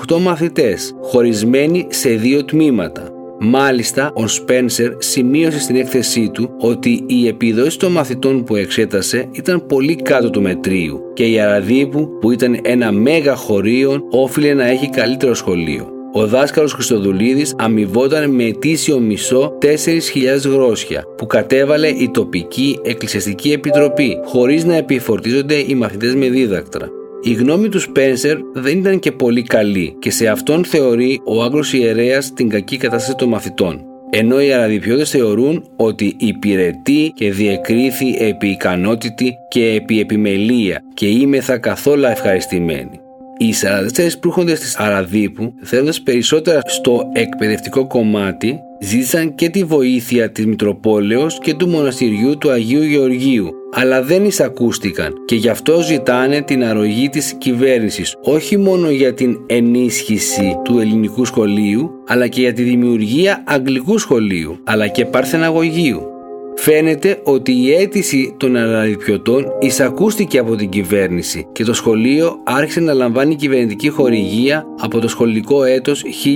68 0.08 0.18
μαθητές, 0.20 0.94
χωρισμένοι 1.00 1.86
σε 1.90 2.08
δύο 2.08 2.44
τμήματα. 2.44 3.08
Μάλιστα, 3.38 4.12
ο 4.14 4.26
Σπένσερ 4.26 4.92
σημείωσε 4.98 5.60
στην 5.60 5.76
έκθεσή 5.76 6.30
του 6.30 6.50
ότι 6.58 7.04
η 7.06 7.26
επιδόση 7.26 7.78
των 7.78 7.92
μαθητών 7.92 8.44
που 8.44 8.56
εξέτασε 8.56 9.28
ήταν 9.32 9.66
πολύ 9.66 9.96
κάτω 9.96 10.30
του 10.30 10.42
μετρίου 10.42 11.00
και 11.14 11.24
η 11.24 11.40
Αραδίπου, 11.40 12.18
που 12.20 12.30
ήταν 12.30 12.58
ένα 12.62 12.92
μέγα 12.92 13.34
χωρίο, 13.34 14.02
όφιλε 14.10 14.54
να 14.54 14.66
έχει 14.66 14.88
καλύτερο 14.88 15.34
σχολείο. 15.34 15.93
Ο 16.16 16.26
δάσκαλος 16.26 16.72
Χριστοδουλίδης 16.72 17.54
αμοιβόταν 17.58 18.30
με 18.30 18.44
ετήσιο 18.44 18.98
μισό 18.98 19.58
4.000 19.62 20.50
γρόσια 20.50 21.04
που 21.16 21.26
κατέβαλε 21.26 21.88
η 21.88 22.10
τοπική 22.12 22.78
εκκλησιαστική 22.82 23.52
επιτροπή 23.52 24.18
χωρίς 24.24 24.64
να 24.64 24.74
επιφορτίζονται 24.74 25.54
οι 25.54 25.74
μαθητές 25.74 26.14
με 26.14 26.28
δίδακτρα. 26.28 26.88
Η 27.22 27.32
γνώμη 27.32 27.68
του 27.68 27.80
Σπένσερ 27.80 28.36
δεν 28.54 28.78
ήταν 28.78 28.98
και 28.98 29.12
πολύ 29.12 29.42
καλή 29.42 29.96
και 29.98 30.10
σε 30.10 30.26
αυτόν 30.26 30.64
θεωρεί 30.64 31.20
ο 31.24 31.42
Άγγλος 31.42 31.72
ιερέας 31.72 32.32
την 32.32 32.48
κακή 32.48 32.76
κατάσταση 32.76 33.16
των 33.16 33.28
μαθητών. 33.28 33.84
ενώ 34.10 34.40
οι 34.40 34.52
Αραδιπιώτες 34.52 35.10
θεωρούν 35.10 35.64
ότι 35.76 36.16
υπηρετεί 36.18 37.12
και 37.14 37.30
διεκρίθη 37.30 38.16
επί 38.18 38.48
ικανότητη 38.48 39.34
και 39.48 39.66
επί 39.66 40.00
επιμελία 40.00 40.80
και 40.94 41.06
είμεθα 41.06 41.58
καθόλου 41.58 42.04
ευχαριστημένοι. 42.04 43.03
Οι 43.38 43.52
44 43.52 44.18
προύχοντες 44.20 44.60
της 44.60 44.76
Αραδίπου, 44.76 45.54
θέλοντας 45.62 46.02
περισσότερα 46.02 46.60
στο 46.64 47.10
εκπαιδευτικό 47.12 47.86
κομμάτι, 47.86 48.58
ζήτησαν 48.80 49.34
και 49.34 49.48
τη 49.48 49.64
βοήθεια 49.64 50.30
της 50.30 50.46
Μητροπόλεως 50.46 51.38
και 51.38 51.54
του 51.54 51.68
μοναστηριού 51.68 52.38
του 52.38 52.50
Αγίου 52.50 52.82
Γεωργίου, 52.82 53.50
αλλά 53.72 54.02
δεν 54.02 54.24
εισακούστηκαν 54.24 55.12
και 55.24 55.34
γι' 55.34 55.48
αυτό 55.48 55.80
ζητάνε 55.80 56.42
την 56.42 56.64
αρρωγή 56.64 57.08
της 57.08 57.34
κυβέρνησης, 57.38 58.14
όχι 58.22 58.56
μόνο 58.56 58.90
για 58.90 59.14
την 59.14 59.36
ενίσχυση 59.46 60.58
του 60.64 60.78
ελληνικού 60.78 61.24
σχολείου, 61.24 61.90
αλλά 62.06 62.26
και 62.26 62.40
για 62.40 62.52
τη 62.52 62.62
δημιουργία 62.62 63.42
αγγλικού 63.46 63.98
σχολείου, 63.98 64.58
αλλά 64.64 64.86
και 64.86 65.04
παρθεναγωγείου. 65.04 66.13
Φαίνεται 66.56 67.20
ότι 67.24 67.52
η 67.52 67.72
αίτηση 67.72 68.34
των 68.36 68.56
αναλυτιωτών 68.56 69.46
εισακούστηκε 69.60 70.38
από 70.38 70.56
την 70.56 70.68
κυβέρνηση 70.68 71.46
και 71.52 71.64
το 71.64 71.74
σχολείο 71.74 72.40
άρχισε 72.44 72.80
να 72.80 72.92
λαμβάνει 72.92 73.34
κυβερνητική 73.34 73.88
χορηγία 73.88 74.66
από 74.80 74.98
το 74.98 75.08
σχολικό 75.08 75.64
έτος 75.64 76.04
1881-1882. 76.24 76.34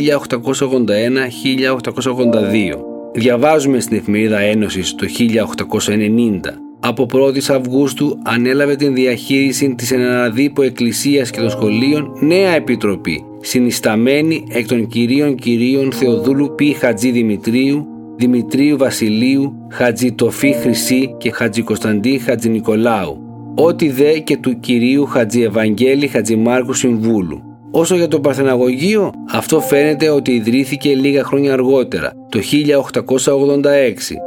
Διαβάζουμε 3.12 3.80
στην 3.80 3.96
εφημερίδα 3.96 4.38
Ένωσης 4.38 4.94
το 4.94 5.06
1890. 5.06 6.40
Από 6.80 7.06
1η 7.12 7.38
Αυγούστου 7.50 8.18
ανέλαβε 8.25 8.76
την 8.76 8.94
διαχείριση 8.94 9.75
της 9.75 9.92
Εναναδίπου 9.92 10.62
Εκκλησίας 10.62 11.30
και 11.30 11.40
των 11.40 11.50
σχολείων 11.50 12.12
νέα 12.20 12.54
επιτροπή, 12.54 13.25
συνισταμένη 13.40 14.44
εκ 14.48 14.66
των 14.66 14.87
κυρίων 14.87 15.34
κυρίων 15.34 15.92
Θεοδούλου 15.92 16.54
Π. 16.54 16.60
Χατζή 16.78 17.10
Δημητρίου, 17.10 17.87
Δημητρίου 18.18 18.76
Βασιλείου, 18.76 19.66
Χατζη 19.70 20.12
Τοφή 20.12 20.52
Χρυσή 20.52 21.14
και 21.18 21.30
Χατζη 21.30 21.62
Κωνσταντή 21.62 22.18
Χατζη 22.18 22.48
Νικολάου, 22.48 23.18
ό,τι 23.54 23.90
δε 23.90 24.18
και 24.18 24.37
του 24.37 24.60
κυρίου 24.60 25.06
Χατζη 25.06 25.42
Ευαγγέλη 25.42 26.06
Χατζη 26.06 26.37
Μάρκου 26.37 26.72
Συμβούλου. 26.72 27.42
Όσο 27.70 27.96
για 27.96 28.08
το 28.08 28.20
Παρθεναγωγείο, 28.20 29.12
αυτό 29.30 29.60
φαίνεται 29.60 30.08
ότι 30.08 30.32
ιδρύθηκε 30.32 30.94
λίγα 30.94 31.25
χρόνια 31.25 31.52
αργότερα, 31.52 32.12
το 32.28 32.40
1886, 33.25 33.25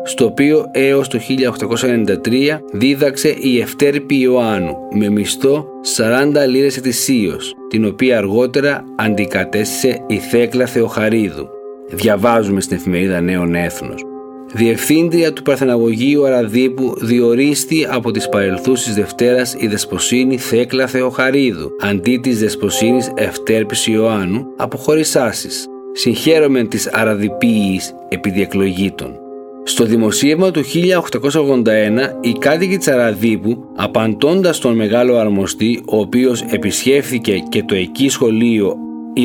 στο 0.03 0.25
οποίο 0.25 0.65
έως 0.71 1.07
το 1.07 1.19
1893 1.19 2.59
δίδαξε 2.73 3.35
η 3.39 3.59
Ευτέρπη 3.59 4.19
Ιωάννου 4.19 4.75
με 4.93 5.09
μισθό 5.09 5.65
40 5.97 6.47
λίρες 6.47 6.77
ετησίως, 6.77 7.53
την 7.69 7.85
οποία 7.85 8.17
αργότερα 8.17 8.83
αντικατέστησε 8.95 10.03
η 10.07 10.17
Θέκλα 10.17 10.65
Θεοχαρίδου 10.65 11.47
διαβάζουμε 11.91 12.61
στην 12.61 12.77
εφημερίδα 12.77 13.21
Νέων 13.21 13.55
Έθνος. 13.55 14.05
Διευθύντρια 14.53 15.33
του 15.33 15.41
Παρθεναγωγείου 15.41 16.25
Αραδίπου 16.25 16.93
διορίστη 17.01 17.87
από 17.89 18.11
τις 18.11 18.29
παρελθούσεις 18.29 18.93
Δευτέρας 18.93 19.55
η 19.57 19.67
Δεσποσίνη 19.67 20.37
Θέκλα 20.37 20.87
Θεοχαρίδου, 20.87 21.71
αντί 21.81 22.17
της 22.17 22.39
Δεσποσίνης 22.39 23.11
Ευτέρπης 23.15 23.87
Ιωάννου 23.87 24.45
από 24.57 24.77
χωρισάσεις. 24.77 25.65
Συγχαίρομαι 25.93 26.63
της 26.63 26.89
Αραδιποίης 26.93 27.93
επί 28.09 28.29
δieκλογήτων. 28.29 29.19
Στο 29.63 29.85
δημοσίευμα 29.85 30.51
του 30.51 30.63
1881 30.63 32.17
οι 32.21 32.31
κάτοικοι 32.39 32.77
της 32.77 32.87
Αραδίπου 32.87 33.63
απαντώντας 33.75 34.59
τον 34.59 34.75
μεγάλο 34.75 35.17
αρμοστή 35.17 35.83
ο 35.85 35.97
οποίος 35.97 36.41
επισκέφθηκε 36.41 37.43
και 37.49 37.63
το 37.63 37.75
εκεί 37.75 38.09
σχολείο 38.09 38.75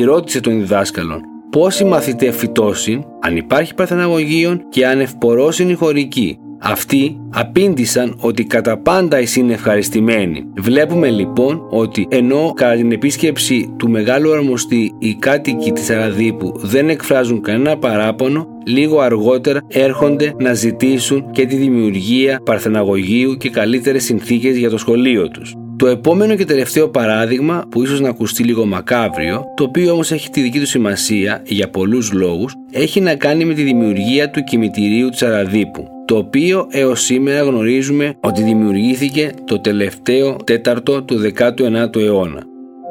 ρώτησε 0.05 0.39
τον 0.39 0.59
διδάσκαλον 0.59 1.21
πόσοι 1.49 1.85
μαθητέ 1.85 2.31
φυτώσουν, 2.31 3.05
αν 3.21 3.35
υπάρχει 3.35 3.73
παρθεναγωγείων 3.73 4.61
και 4.69 4.87
αν 4.87 4.99
ευπορώσουν 4.99 5.69
οι 5.69 5.73
χωρικοί. 5.73 6.37
Αυτοί 6.59 7.19
απήντησαν 7.29 8.17
ότι 8.19 8.43
κατά 8.43 8.77
πάντα 8.77 9.17
είναι 9.37 9.53
ευχαριστημένοι. 9.53 10.43
Βλέπουμε 10.57 11.09
λοιπόν 11.09 11.67
ότι 11.69 12.07
ενώ 12.09 12.53
κατά 12.55 12.75
την 12.75 12.91
επίσκεψη 12.91 13.73
του 13.77 13.89
μεγάλου 13.89 14.33
αρμοστή 14.33 14.91
οι 14.99 15.15
κάτοικοι 15.15 15.71
της 15.71 15.89
Αραδίπου 15.89 16.53
δεν 16.55 16.89
εκφράζουν 16.89 17.41
κανένα 17.41 17.77
παράπονο, 17.77 18.47
λίγο 18.65 18.99
αργότερα 18.99 19.61
έρχονται 19.67 20.33
να 20.39 20.53
ζητήσουν 20.53 21.31
και 21.31 21.45
τη 21.45 21.55
δημιουργία 21.55 22.39
παρθεναγωγείου 22.43 23.37
και 23.37 23.49
καλύτερες 23.49 24.03
συνθήκες 24.03 24.57
για 24.57 24.69
το 24.69 24.77
σχολείο 24.77 25.27
τους. 25.27 25.55
Το 25.77 25.87
επόμενο 25.87 26.35
και 26.35 26.45
τελευταίο 26.45 26.89
παράδειγμα, 26.89 27.65
που 27.69 27.83
ίσως 27.83 27.99
να 27.99 28.09
ακουστεί 28.09 28.43
λίγο 28.43 28.65
μακάβριο, 28.65 29.43
το 29.55 29.63
οποίο 29.63 29.91
όμως 29.91 30.11
έχει 30.11 30.29
τη 30.29 30.41
δική 30.41 30.59
του 30.59 30.65
σημασία 30.65 31.41
για 31.45 31.69
πολλούς 31.69 32.11
λόγους, 32.11 32.53
έχει 32.71 32.99
να 32.99 33.15
κάνει 33.15 33.45
με 33.45 33.53
τη 33.53 33.63
δημιουργία 33.63 34.29
του 34.29 34.43
κημητηρίου 34.43 35.09
της 35.09 35.21
Αραδίπου, 35.21 35.87
το 36.05 36.17
οποίο 36.17 36.67
έως 36.69 37.01
σήμερα 37.01 37.41
γνωρίζουμε 37.41 38.13
ότι 38.19 38.43
δημιουργήθηκε 38.43 39.31
το 39.45 39.59
τελευταίο 39.59 40.35
τέταρτο 40.35 41.03
του 41.03 41.19
19ου 41.37 41.95
αιώνα. 41.95 42.41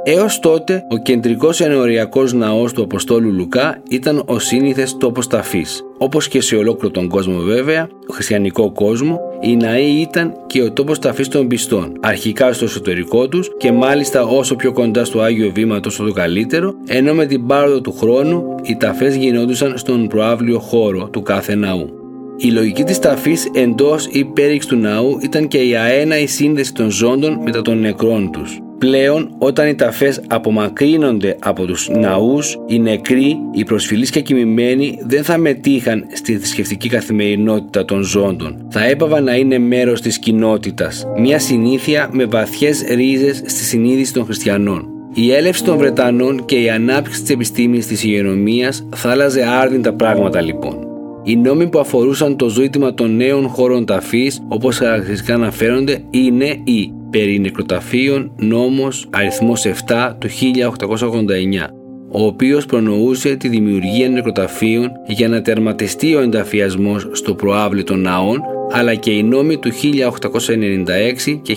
Έως 0.05 0.38
τότε, 0.38 0.87
ο 0.88 0.97
κεντρικός 0.97 1.61
ενοριακός 1.61 2.33
ναός 2.33 2.73
του 2.73 2.83
Αποστόλου 2.83 3.33
Λουκά 3.33 3.83
ήταν 3.90 4.23
ο 4.26 4.38
σύνηθες 4.38 4.97
τόπος 4.97 5.26
ταφής. 5.26 5.83
Όπως 5.99 6.28
και 6.28 6.40
σε 6.40 6.57
ολόκληρο 6.57 6.90
τον 6.90 7.09
κόσμο 7.09 7.38
βέβαια, 7.38 7.88
ο 8.09 8.12
χριστιανικό 8.12 8.73
κόσμο, 8.73 9.21
οι 9.40 9.57
ναοί 9.57 10.00
ήταν 10.00 10.33
και 10.47 10.62
ο 10.62 10.73
τόπος 10.73 10.99
ταφής 10.99 11.28
των 11.28 11.49
πιστών, 11.49 11.93
αρχικά 12.00 12.52
στο 12.52 12.64
εσωτερικό 12.64 13.28
τους 13.28 13.50
και 13.57 13.73
μάλιστα 13.73 14.23
όσο 14.23 14.57
πιο 14.57 14.73
κοντά 14.73 15.05
στο 15.05 15.21
Άγιο 15.21 15.50
Βήμα 15.55 15.81
τόσο 15.81 16.05
το 16.05 16.12
καλύτερο, 16.12 16.75
ενώ 16.87 17.14
με 17.14 17.26
την 17.26 17.47
πάροδο 17.47 17.81
του 17.81 17.93
χρόνου 17.93 18.55
οι 18.62 18.76
ταφές 18.76 19.16
γινόντουσαν 19.16 19.78
στον 19.78 20.07
προάβλιο 20.07 20.59
χώρο 20.59 21.09
του 21.09 21.23
κάθε 21.23 21.55
ναού. 21.55 21.90
Η 22.37 22.50
λογική 22.50 22.83
της 22.83 22.99
ταφής 22.99 23.50
εντός 23.55 24.07
ή 24.11 24.25
πέριξ 24.25 24.66
του 24.66 24.76
ναού 24.76 25.19
ήταν 25.23 25.49
και 25.49 25.59
η 25.59 25.76
αέναη 25.76 26.26
σύνδεση 26.26 26.75
των 26.75 26.90
ζώντων 26.90 27.38
μετά 27.45 27.62
των 27.62 27.81
νεκρών 27.81 28.31
τους. 28.33 28.61
Πλέον 28.78 29.35
όταν 29.38 29.68
οι 29.68 29.75
ταφές 29.75 30.21
απομακρύνονται 30.28 31.37
από 31.40 31.64
τους 31.64 31.88
ναούς, 31.88 32.59
οι 32.66 32.78
νεκροί, 32.78 33.37
οι 33.52 33.64
προσφυλείς 33.64 34.11
και 34.11 34.21
κοιμημένοι 34.21 34.99
δεν 35.06 35.25
θα 35.25 35.38
μετήχαν 35.38 36.06
στη 36.12 36.37
θρησκευτική 36.37 36.88
καθημερινότητα 36.88 37.85
των 37.85 38.02
ζώντων. 38.02 38.66
Θα 38.71 38.85
έπαβαν 38.85 39.25
να 39.25 39.35
είναι 39.35 39.59
μέρος 39.59 40.00
της 40.00 40.18
κοινότητας, 40.18 41.06
μια 41.18 41.38
συνήθεια 41.38 42.09
με 42.12 42.25
βαθιές 42.25 42.85
ρίζες 42.88 43.37
στη 43.37 43.64
συνείδηση 43.64 44.12
των 44.12 44.25
χριστιανών. 44.25 44.88
Η 45.14 45.33
έλευση 45.33 45.64
των 45.64 45.76
Βρετανών 45.76 46.45
και 46.45 46.56
η 46.56 46.71
ανάπτυξη 46.71 47.21
της 47.21 47.30
επιστήμης 47.30 47.87
της 47.87 48.04
υγειονομίας 48.04 48.88
θα 48.95 49.11
άλλαζε 49.11 49.45
άρδιντα 49.47 49.92
πράγματα 49.92 50.40
λοιπόν. 50.40 50.86
Οι 51.28 51.37
νόμοι 51.37 51.68
που 51.68 51.78
αφορούσαν 51.78 52.37
το 52.37 52.49
ζήτημα 52.49 52.95
των 52.95 53.16
νέων 53.16 53.49
χώρων 53.49 53.85
ταφής, 53.85 54.42
όπως 54.49 54.76
χαρακτηριστικά 54.76 55.35
αναφέρονται, 55.35 56.04
είναι 56.11 56.61
η 56.64 56.92
περί 57.11 57.38
νεκροταφείων 57.38 58.33
νόμος 58.37 59.06
αριθμός 59.11 59.64
7 59.64 60.16
του 60.18 60.28
1889 60.28 61.71
ο 62.11 62.25
οποίος 62.26 62.66
προνοούσε 62.66 63.37
τη 63.37 63.49
δημιουργία 63.49 64.09
νεκροταφείων 64.09 64.90
για 65.06 65.28
να 65.28 65.42
τερματιστεί 65.42 66.14
ο 66.14 66.21
ενταφιασμός 66.21 67.09
στο 67.12 67.35
προάβλη 67.35 67.83
των 67.83 68.00
ναών 68.00 68.40
αλλά 68.73 68.95
και 68.95 69.11
οι 69.11 69.23
νόμοι 69.23 69.56
του 69.56 69.71
1896 69.73 71.40
και 71.42 71.56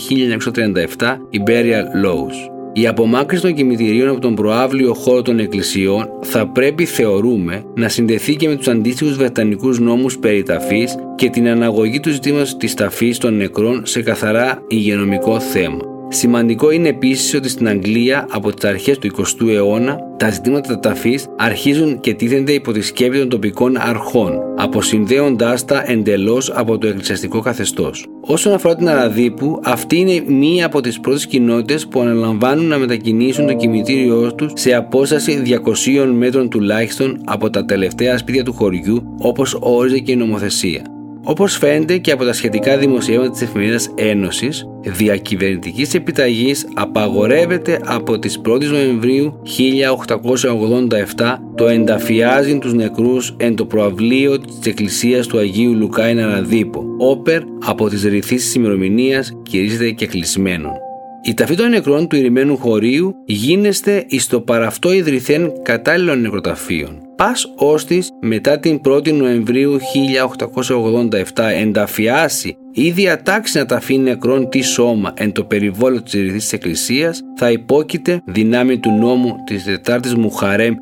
1937 0.97 1.17
Imperial 1.33 2.05
Laws. 2.05 2.58
Η 2.73 2.87
απομάκρυνση 2.87 3.45
των 3.45 3.53
κημητηρίων 3.53 4.09
από 4.09 4.19
τον 4.19 4.35
προάβλιο 4.35 4.93
χώρο 4.93 5.21
των 5.21 5.39
εκκλησιών 5.39 6.09
θα 6.21 6.47
πρέπει, 6.47 6.85
θεωρούμε, 6.85 7.63
να 7.75 7.89
συνδεθεί 7.89 8.35
και 8.35 8.47
με 8.47 8.55
τους 8.55 8.67
αντίστοιχους 8.67 9.17
βρετανικούς 9.17 9.79
νόμους 9.79 10.17
περί 10.17 10.43
ταφής 10.43 10.95
και 11.15 11.29
την 11.29 11.47
αναγωγή 11.47 11.99
του 11.99 12.11
ζητήματος 12.11 12.57
της 12.57 12.73
ταφής 12.73 13.17
των 13.17 13.35
νεκρών 13.37 13.85
σε 13.85 14.01
καθαρά 14.01 14.63
υγειονομικό 14.67 15.39
θέμα. 15.39 15.79
Σημαντικό 16.11 16.71
είναι 16.71 16.87
επίσης 16.87 17.33
ότι 17.33 17.49
στην 17.49 17.67
Αγγλία 17.67 18.27
από 18.29 18.53
τις 18.53 18.69
αρχές 18.69 18.97
του 18.97 19.09
20ου 19.15 19.47
αιώνα 19.47 19.97
τα 20.17 20.29
ζητήματα 20.29 20.79
ταφής 20.79 21.25
αρχίζουν 21.37 21.99
και 21.99 22.13
τίθενται 22.13 22.51
υπό 22.51 22.71
τη 22.71 22.81
σκέπη 22.81 23.17
των 23.17 23.29
τοπικών 23.29 23.77
αρχών, 23.77 24.39
αποσυνδέοντάς 24.61 25.65
τα 25.65 25.83
εντελώς 25.85 26.51
από 26.55 26.77
το 26.77 26.87
εκκλησιαστικό 26.87 27.39
καθεστώς. 27.39 28.05
Όσον 28.21 28.53
αφορά 28.53 28.75
την 28.75 28.89
Αραδίπου, 28.89 29.59
αυτή 29.63 29.97
είναι 29.97 30.23
μία 30.27 30.65
από 30.65 30.81
τις 30.81 30.99
πρώτες 30.99 31.27
κοινότητες 31.27 31.87
που 31.87 31.99
αναλαμβάνουν 31.99 32.65
να 32.65 32.77
μετακινήσουν 32.77 33.47
το 33.47 33.53
κημητήριό 33.53 34.33
τους 34.35 34.51
σε 34.55 34.73
απόσταση 34.73 35.41
200 35.45 36.05
μέτρων 36.13 36.49
τουλάχιστον 36.49 37.21
από 37.25 37.49
τα 37.49 37.65
τελευταία 37.65 38.17
σπίτια 38.17 38.43
του 38.43 38.53
χωριού, 38.53 39.15
όπως 39.17 39.57
όριζε 39.59 39.99
και 39.99 40.11
η 40.11 40.15
νομοθεσία. 40.15 40.98
Όπως 41.23 41.57
φαίνεται 41.57 41.97
και 41.97 42.11
από 42.11 42.23
τα 42.23 42.33
σχετικά 42.33 42.77
δημοσιεύματα 42.77 43.31
της 43.31 43.41
εφημερίδας 43.41 43.91
Ένωσης, 43.95 44.65
διακυβερνητικής 44.81 45.93
επιταγής 45.93 46.67
απαγορεύεται 46.73 47.79
από 47.85 48.19
τις 48.19 48.41
1η 48.45 48.65
Νοεμβρίου 48.65 49.41
1887 51.17 51.37
το 51.55 51.67
ενταφιάζει 51.67 52.57
τους 52.57 52.73
νεκρούς 52.73 53.35
εν 53.37 53.55
το 53.55 53.65
προαυλίο 53.65 54.39
της 54.39 54.65
Εκκλησίας 54.65 55.27
του 55.27 55.37
Αγίου 55.37 55.73
Λουκάη 55.73 56.13
Ναραδίπο, 56.13 56.83
όπερ 56.97 57.41
από 57.65 57.89
τις 57.89 58.03
ρηθήσει 58.03 58.57
ημερομηνίας 58.57 59.33
κηρύσσεται 59.43 59.91
και 59.91 60.07
κλεισμένων. 60.07 60.71
Η 61.23 61.33
ταφή 61.33 61.55
των 61.55 61.69
νεκρών 61.69 62.07
του 62.07 62.15
ηρημένου 62.15 62.57
χωρίου 62.57 63.15
γίνεστε 63.25 64.05
εις 64.07 64.27
το 64.27 64.41
παραυτό 64.41 64.93
ιδρυθέν 64.93 65.51
κατάλληλων 65.63 66.21
νεκροταφείων 66.21 67.08
πας 67.19 67.53
ώστις 67.55 68.09
μετά 68.21 68.59
την 68.59 68.81
1η 68.85 69.13
Νοεμβρίου 69.13 69.77
1887 71.35 71.43
ενταφιάσει 71.61 72.57
ή 72.73 72.91
διατάξει 72.91 73.57
να 73.57 73.65
τα 73.65 73.75
αφήνει 73.75 74.03
νεκρόν 74.03 74.49
τι 74.49 74.61
σώμα 74.61 75.13
εν 75.15 75.31
το 75.31 75.43
περιβόλο 75.43 76.01
της 76.01 76.13
ρηθής 76.13 76.43
της 76.43 76.53
Εκκλησίας 76.53 77.21
θα 77.37 77.51
υπόκειται 77.51 78.21
δυνάμει 78.25 78.77
του 78.77 78.91
νόμου 78.91 79.35
της 79.45 79.65
4ης 79.85 80.13
Μουχαρέμ 80.17 80.73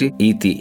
1286 0.00 0.08
ή 0.16 0.34
τη 0.34 0.56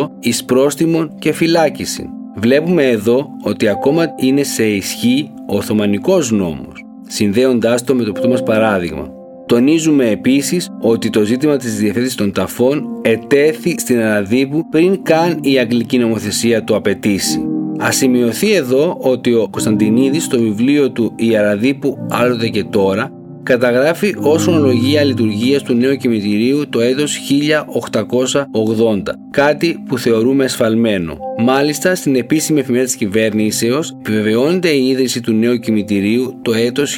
1868 0.00 0.08
εις 0.20 0.44
πρόστιμον 0.44 1.14
και 1.18 1.32
φυλάκιση. 1.32 2.08
Βλέπουμε 2.36 2.88
εδώ 2.88 3.26
ότι 3.42 3.68
ακόμα 3.68 4.14
είναι 4.16 4.42
σε 4.42 4.64
ισχύ 4.64 5.30
ο 5.48 5.56
Οθωμανικός 5.56 6.30
νόμος, 6.30 6.84
συνδέοντάς 7.06 7.84
το 7.84 7.94
με 7.94 8.02
το 8.02 8.12
πρώτο 8.12 8.28
μας 8.28 8.42
παράδειγμα. 8.42 9.21
Τονίζουμε 9.52 10.10
επίσης 10.10 10.68
ότι 10.80 11.10
το 11.10 11.24
ζήτημα 11.24 11.56
της 11.56 11.76
διευθέτησης 11.78 12.14
των 12.14 12.32
ταφών 12.32 12.84
ετέθη 13.02 13.74
στην 13.78 14.00
Αναδίπου 14.00 14.68
πριν 14.68 15.02
καν 15.02 15.38
η 15.42 15.58
αγγλική 15.58 15.98
νομοθεσία 15.98 16.64
το 16.64 16.76
απαιτήσει. 16.76 17.40
Α 17.84 17.92
σημειωθεί 17.92 18.52
εδώ 18.52 18.96
ότι 19.00 19.34
ο 19.34 19.48
Κωνσταντινίδης 19.50 20.24
στο 20.24 20.38
βιβλίο 20.38 20.90
του 20.90 21.12
«Η 21.16 21.36
Αραδίπου 21.36 22.06
άλλοτε 22.10 22.48
και 22.48 22.64
τώρα» 22.64 23.12
καταγράφει 23.42 24.14
ως 24.18 24.46
ονολογία 24.46 25.04
λειτουργίας 25.04 25.62
του 25.62 25.74
νέου 25.74 25.96
κημητηρίου 25.96 26.68
το 26.68 26.80
έτος 26.80 27.18
1880, 27.18 29.02
κάτι 29.30 29.82
που 29.88 29.98
θεωρούμε 29.98 30.44
εσφαλμένο. 30.44 31.16
Μάλιστα, 31.38 31.94
στην 31.94 32.16
επίσημη 32.16 32.60
εφημερίδα 32.60 32.86
της 32.86 32.96
κυβέρνησεως 32.96 33.96
επιβεβαιώνεται 33.98 34.68
η 34.68 34.88
ίδρυση 34.88 35.20
του 35.20 35.32
νέου 35.32 35.58
κημητηρίου 35.58 36.38
το 36.42 36.52
έτος 36.52 36.96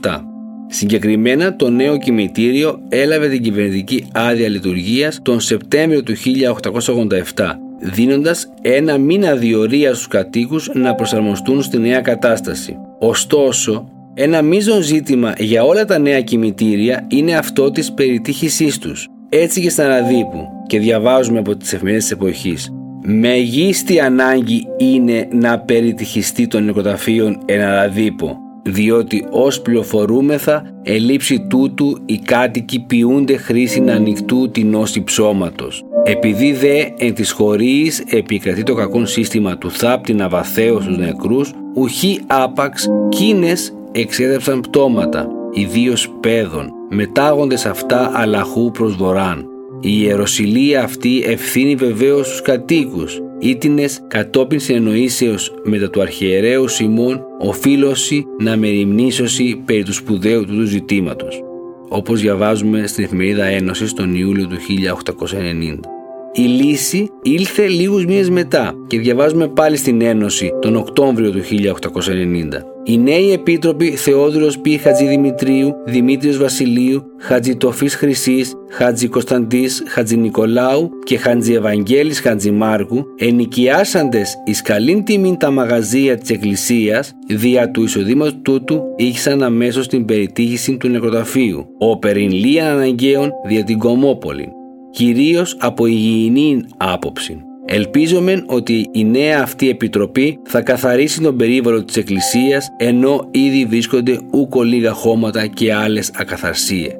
1887. 0.00 0.33
Συγκεκριμένα 0.68 1.56
το 1.56 1.70
νέο 1.70 1.98
κημητήριο 1.98 2.80
έλαβε 2.88 3.28
την 3.28 3.42
κυβερνητική 3.42 4.08
άδεια 4.12 4.48
λειτουργίας 4.48 5.20
τον 5.22 5.40
Σεπτέμβριο 5.40 6.02
του 6.02 6.14
1887 7.34 7.58
δίνοντας 7.80 8.52
ένα 8.62 8.98
μήνα 8.98 9.34
διορία 9.34 9.94
στους 9.94 10.08
κατοίκους 10.08 10.70
να 10.74 10.94
προσαρμοστούν 10.94 11.62
στη 11.62 11.78
νέα 11.78 12.00
κατάσταση. 12.00 12.76
Ωστόσο, 12.98 13.88
ένα 14.14 14.42
μείζον 14.42 14.82
ζήτημα 14.82 15.34
για 15.38 15.64
όλα 15.64 15.84
τα 15.84 15.98
νέα 15.98 16.20
κημητήρια 16.20 17.06
είναι 17.08 17.36
αυτό 17.36 17.70
της 17.70 17.92
περιτύχησής 17.92 18.78
τους. 18.78 19.08
Έτσι 19.28 19.60
και 19.60 19.70
στα 19.70 19.84
Αναδίπου 19.84 20.46
και 20.66 20.78
διαβάζουμε 20.78 21.38
από 21.38 21.56
τις 21.56 21.72
εφημερίδες 21.72 22.04
της 22.04 22.12
εποχής. 22.12 22.72
Μεγίστη 23.06 24.00
ανάγκη 24.00 24.66
είναι 24.78 25.28
να 25.32 25.58
περιτυχιστεί 25.58 26.46
των 26.46 26.64
νοικοταφείων 26.64 27.38
εν 27.44 27.60
Αναδίπο 27.60 28.43
διότι 28.64 29.26
ως 29.30 29.60
πληροφορούμεθα 29.60 30.62
ελήψη 30.82 31.46
τούτου 31.48 31.98
οι 32.06 32.18
κάτοικοι 32.18 32.80
ποιούνται 32.80 33.36
χρήση 33.36 33.84
ανοιχτού 33.88 34.50
την 34.50 34.74
όση 34.74 35.02
ψώματος. 35.04 35.84
Επειδή 36.04 36.52
δε 36.52 36.84
εν 36.98 37.14
της 37.14 37.30
χωρίς 37.30 38.04
επικρατεί 38.08 38.62
το 38.62 38.74
κακό 38.74 39.06
σύστημα 39.06 39.58
του 39.58 39.70
θάπτη 39.70 40.14
να 40.14 40.28
βαθέω 40.28 40.80
στους 40.80 40.98
νεκρούς, 40.98 41.52
ουχή 41.74 42.20
άπαξ 42.26 42.88
κίνες 43.08 43.74
εξέδεψαν 43.92 44.60
πτώματα, 44.60 45.28
ιδίως 45.52 46.10
παιδών, 46.20 46.70
μετάγοντες 46.88 47.66
αυτά 47.66 48.10
αλαχού 48.14 48.70
προς 48.70 48.96
βοράν. 48.96 49.46
Η 49.80 49.90
ιεροσιλία 50.00 50.82
αυτή 50.82 51.22
ευθύνει 51.26 51.74
βεβαίως 51.74 52.26
στους 52.26 52.42
κατοίκους, 52.42 53.20
ήτινες 53.38 54.00
κατόπιν 54.08 54.60
συνεννοήσεως 54.60 55.54
μετά 55.64 55.90
του 55.90 56.00
αρχιερέου 56.00 56.68
Σιμών 56.68 57.24
οφείλωση 57.38 58.24
να 58.38 58.56
μεριμνήσωση 58.56 59.62
περί 59.64 59.82
του 59.82 59.92
σπουδαίου 59.92 60.44
του 60.44 60.64
ζητήματος, 60.64 61.42
όπως 61.88 62.20
διαβάζουμε 62.20 62.86
στην 62.86 63.04
εφημερίδα 63.04 63.44
Ένωσης 63.44 63.92
τον 63.92 64.14
Ιούλιο 64.14 64.46
του 64.46 64.56
1890. 64.56 65.78
Η 66.32 66.42
λύση 66.42 67.10
ήλθε 67.22 67.66
λίγους 67.66 68.06
μήνες 68.06 68.30
μετά 68.30 68.74
και 68.86 68.98
διαβάζουμε 68.98 69.48
πάλι 69.48 69.76
στην 69.76 70.00
Ένωση 70.00 70.52
τον 70.60 70.76
Οκτώβριο 70.76 71.30
του 71.30 71.42
1890. 71.42 72.73
Οι 72.86 72.98
νέοι 72.98 73.32
επίτροποι 73.32 73.90
Θεόδωρος 73.90 74.58
Π. 74.58 74.66
Χατζη 74.80 75.06
Δημητρίου, 75.06 75.74
Δημήτριος 75.84 76.38
Βασιλείου, 76.38 77.02
Χατζη 77.18 77.56
Τοφής 77.56 77.94
Χρυσής, 77.94 78.54
Χατζη 78.70 79.08
Κωνσταντής, 79.08 79.82
Χατζη 79.86 80.16
Νικολάου 80.16 80.90
και 81.04 81.18
Χατζη 81.18 81.52
Ευαγγέλης 81.52 82.20
Χατζη 82.20 82.50
Μάρκου 82.50 83.04
ενοικιάσαντες 83.16 84.34
εις 84.44 84.62
καλήν 84.62 85.04
τιμήν 85.04 85.36
τα 85.36 85.50
μαγαζία 85.50 86.16
της 86.18 86.30
Εκκλησίας 86.30 87.12
δια 87.28 87.70
του 87.70 87.82
εισοδήματος 87.82 88.38
τούτου 88.42 88.82
ήχησαν 88.96 89.42
αμέσως 89.42 89.88
την 89.88 90.04
περιτύχηση 90.04 90.76
του 90.76 90.88
νεκροταφείου, 90.88 91.66
ο 91.78 91.98
περιν 91.98 92.30
λίαν 92.30 92.66
αναγκαίων 92.66 93.30
δια 93.46 93.64
την 93.64 93.78
Κομόπολη 93.78 94.48
κυρίως 94.90 95.56
από 95.60 95.86
υγιεινή 95.86 96.64
άποψη. 96.76 97.44
Ελπίζομεν 97.66 98.44
ότι 98.46 98.88
η 98.92 99.04
νέα 99.04 99.40
αυτή 99.42 99.68
επιτροπή 99.68 100.38
θα 100.44 100.62
καθαρίσει 100.62 101.20
τον 101.20 101.36
περίβολο 101.36 101.84
της 101.84 101.96
Εκκλησίας 101.96 102.68
ενώ 102.76 103.28
ήδη 103.30 103.64
βρίσκονται 103.64 104.18
ούκο 104.30 104.62
λίγα 104.62 104.92
χώματα 104.92 105.46
και 105.46 105.74
άλλες 105.74 106.10
ακαθαρσίες. 106.14 106.92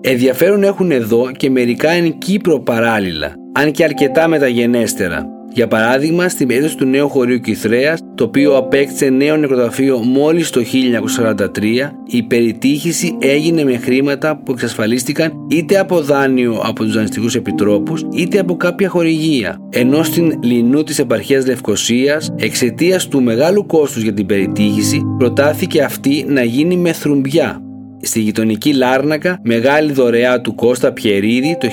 Ενδιαφέρον 0.00 0.62
έχουν 0.62 0.90
εδώ 0.90 1.30
και 1.36 1.50
μερικά 1.50 1.90
εν 1.90 2.18
Κύπρο 2.18 2.60
παράλληλα, 2.60 3.34
αν 3.52 3.70
και 3.72 3.84
αρκετά 3.84 4.28
μεταγενέστερα, 4.28 5.26
για 5.56 5.68
παράδειγμα, 5.68 6.28
στην 6.28 6.46
περίπτωση 6.46 6.76
του 6.76 6.84
νέου 6.84 7.08
χωρίου 7.08 7.40
Κυθρέα, 7.40 7.98
το 8.14 8.24
οποίο 8.24 8.56
απέκτησε 8.56 9.08
νέο 9.08 9.36
νεκροταφείο 9.36 9.98
μόλις 9.98 10.50
το 10.50 10.60
1943, 10.60 11.92
η 12.06 12.22
περιτύχηση 12.22 13.16
έγινε 13.20 13.64
με 13.64 13.76
χρήματα 13.76 14.36
που 14.36 14.52
εξασφαλίστηκαν 14.52 15.32
είτε 15.50 15.78
από 15.78 16.00
δάνειο 16.00 16.60
από 16.64 16.84
τους 16.84 16.94
δανειστικούς 16.94 17.34
επιτρόπους, 17.34 18.06
είτε 18.12 18.38
από 18.38 18.56
κάποια 18.56 18.88
χορηγία. 18.88 19.58
Ενώ 19.70 20.02
στην 20.02 20.38
Λινού 20.42 20.82
της 20.82 20.98
επαρχίας 20.98 21.46
Λευκοσίας, 21.46 22.32
εξαιτίας 22.36 23.08
του 23.08 23.22
μεγάλου 23.22 23.66
κόστους 23.66 24.02
για 24.02 24.12
την 24.12 24.26
περιτύχηση, 24.26 25.02
προτάθηκε 25.18 25.82
αυτή 25.82 26.24
να 26.28 26.42
γίνει 26.42 26.76
με 26.76 26.92
θρουμπιά, 26.92 27.65
στη 28.06 28.20
γειτονική 28.20 28.72
Λάρνακα, 28.72 29.38
μεγάλη 29.42 29.92
δωρεά 29.92 30.40
του 30.40 30.54
Κώστα 30.54 30.92
Πιερίδη 30.92 31.56
το 31.60 31.68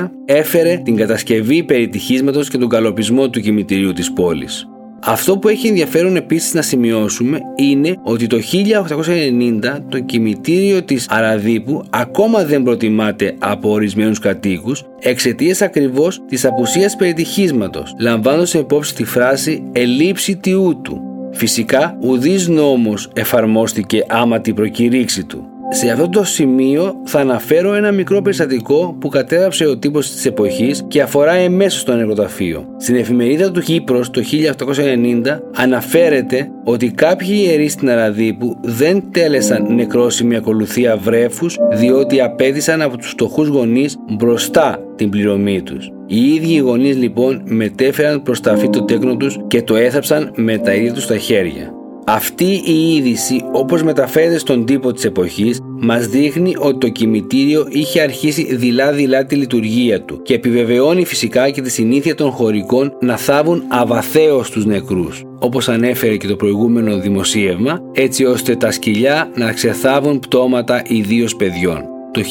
1914 0.00 0.10
έφερε 0.24 0.80
την 0.84 0.96
κατασκευή 0.96 1.62
περιτυχίσματος 1.62 2.48
και 2.48 2.58
τον 2.58 2.68
καλοπισμό 2.68 3.30
του 3.30 3.40
κημητηρίου 3.40 3.92
της 3.92 4.12
πόλης. 4.12 4.68
Αυτό 5.02 5.38
που 5.38 5.48
έχει 5.48 5.66
ενδιαφέρον 5.66 6.16
επίσης 6.16 6.54
να 6.54 6.62
σημειώσουμε 6.62 7.38
είναι 7.56 7.96
ότι 8.02 8.26
το 8.26 8.38
1890 8.38 9.78
το 9.88 9.98
κημητήριο 9.98 10.82
της 10.82 11.06
Αραδίπου 11.08 11.84
ακόμα 11.90 12.44
δεν 12.44 12.62
προτιμάται 12.62 13.34
από 13.38 13.70
ορισμένους 13.70 14.18
κατοίκους 14.18 14.84
εξαιτίας 15.00 15.62
ακριβώς 15.62 16.22
της 16.28 16.44
απουσίας 16.44 16.96
περιτυχίσματος, 16.96 17.94
λαμβάνοντας 18.00 18.54
υπόψη 18.54 18.94
τη 18.94 19.04
φράση 19.04 19.62
«ελήψη 19.72 20.36
τιούτου» 20.36 21.09
Φυσικά, 21.30 21.96
ουδής 22.00 22.48
νόμος 22.48 23.10
εφαρμόστηκε 23.12 24.04
άμα 24.08 24.40
την 24.40 24.54
προκηρύξη 24.54 25.24
του. 25.24 25.49
Σε 25.72 25.90
αυτό 25.90 26.08
το 26.08 26.24
σημείο 26.24 26.94
θα 27.04 27.20
αναφέρω 27.20 27.74
ένα 27.74 27.92
μικρό 27.92 28.22
περιστατικό 28.22 28.96
που 29.00 29.08
κατέγραψε 29.08 29.66
ο 29.66 29.78
τύπος 29.78 30.10
της 30.10 30.26
εποχής 30.26 30.84
και 30.88 31.02
αφορά 31.02 31.32
εμέσως 31.32 31.84
το 31.84 31.94
νεκροταφείο. 31.94 32.66
Στην 32.78 32.94
εφημερίδα 32.94 33.50
του 33.50 33.60
Κύπρος 33.60 34.10
το 34.10 34.20
1890 34.20 35.38
αναφέρεται 35.54 36.50
ότι 36.64 36.90
κάποιοι 36.90 37.40
ιερείς 37.44 37.72
στην 37.72 37.90
Αραδίπου 37.90 38.56
δεν 38.62 39.02
τέλεσαν 39.10 39.74
νεκρόσιμη 39.74 40.36
ακολουθία 40.36 40.96
βρέφους 40.96 41.56
διότι 41.72 42.20
απέδισαν 42.20 42.82
από 42.82 42.96
τους 42.96 43.08
φτωχούς 43.08 43.48
γονείς 43.48 43.96
μπροστά 44.16 44.78
την 44.96 45.10
πληρωμή 45.10 45.62
τους. 45.62 45.90
Οι 46.06 46.34
ίδιοι 46.34 46.52
οι 46.52 46.58
γονείς 46.58 46.96
λοιπόν 46.96 47.42
μετέφεραν 47.44 48.22
προς 48.22 48.40
τα 48.40 48.56
το 48.70 48.84
τέκνο 48.84 49.16
τους 49.16 49.38
και 49.46 49.62
το 49.62 49.76
έθαψαν 49.76 50.32
με 50.36 50.58
τα 50.58 50.74
ίδια 50.74 50.92
τους 50.92 51.06
τα 51.06 51.16
χέρια. 51.16 51.79
Αυτή 52.06 52.62
η 52.64 52.94
είδηση 52.94 53.44
όπως 53.52 53.82
μεταφέρεται 53.82 54.38
στον 54.38 54.64
τύπο 54.64 54.92
της 54.92 55.04
εποχής 55.04 55.60
μας 55.80 56.06
δείχνει 56.06 56.54
ότι 56.58 56.78
το 56.78 56.88
κημητήριο 56.88 57.66
είχε 57.68 58.00
αρχίσει 58.00 58.56
δειλά-δειλά 58.56 59.24
τη 59.24 59.34
λειτουργία 59.34 60.02
του 60.02 60.22
και 60.22 60.34
επιβεβαιώνει 60.34 61.04
φυσικά 61.04 61.50
και 61.50 61.60
τη 61.60 61.70
συνήθεια 61.70 62.14
των 62.14 62.30
χωρικών 62.30 62.92
να 63.00 63.16
θάβουν 63.16 63.62
αβαθέως 63.68 64.50
τους 64.50 64.66
νεκρούς 64.66 65.22
όπως 65.38 65.68
ανέφερε 65.68 66.16
και 66.16 66.26
το 66.26 66.36
προηγούμενο 66.36 66.98
δημοσίευμα 66.98 67.80
έτσι 67.92 68.24
ώστε 68.24 68.56
τα 68.56 68.70
σκυλιά 68.70 69.30
να 69.34 69.52
ξεθάβουν 69.52 70.18
πτώματα 70.18 70.82
ιδίως 70.86 71.36
παιδιών. 71.36 71.99
Το 72.12 72.22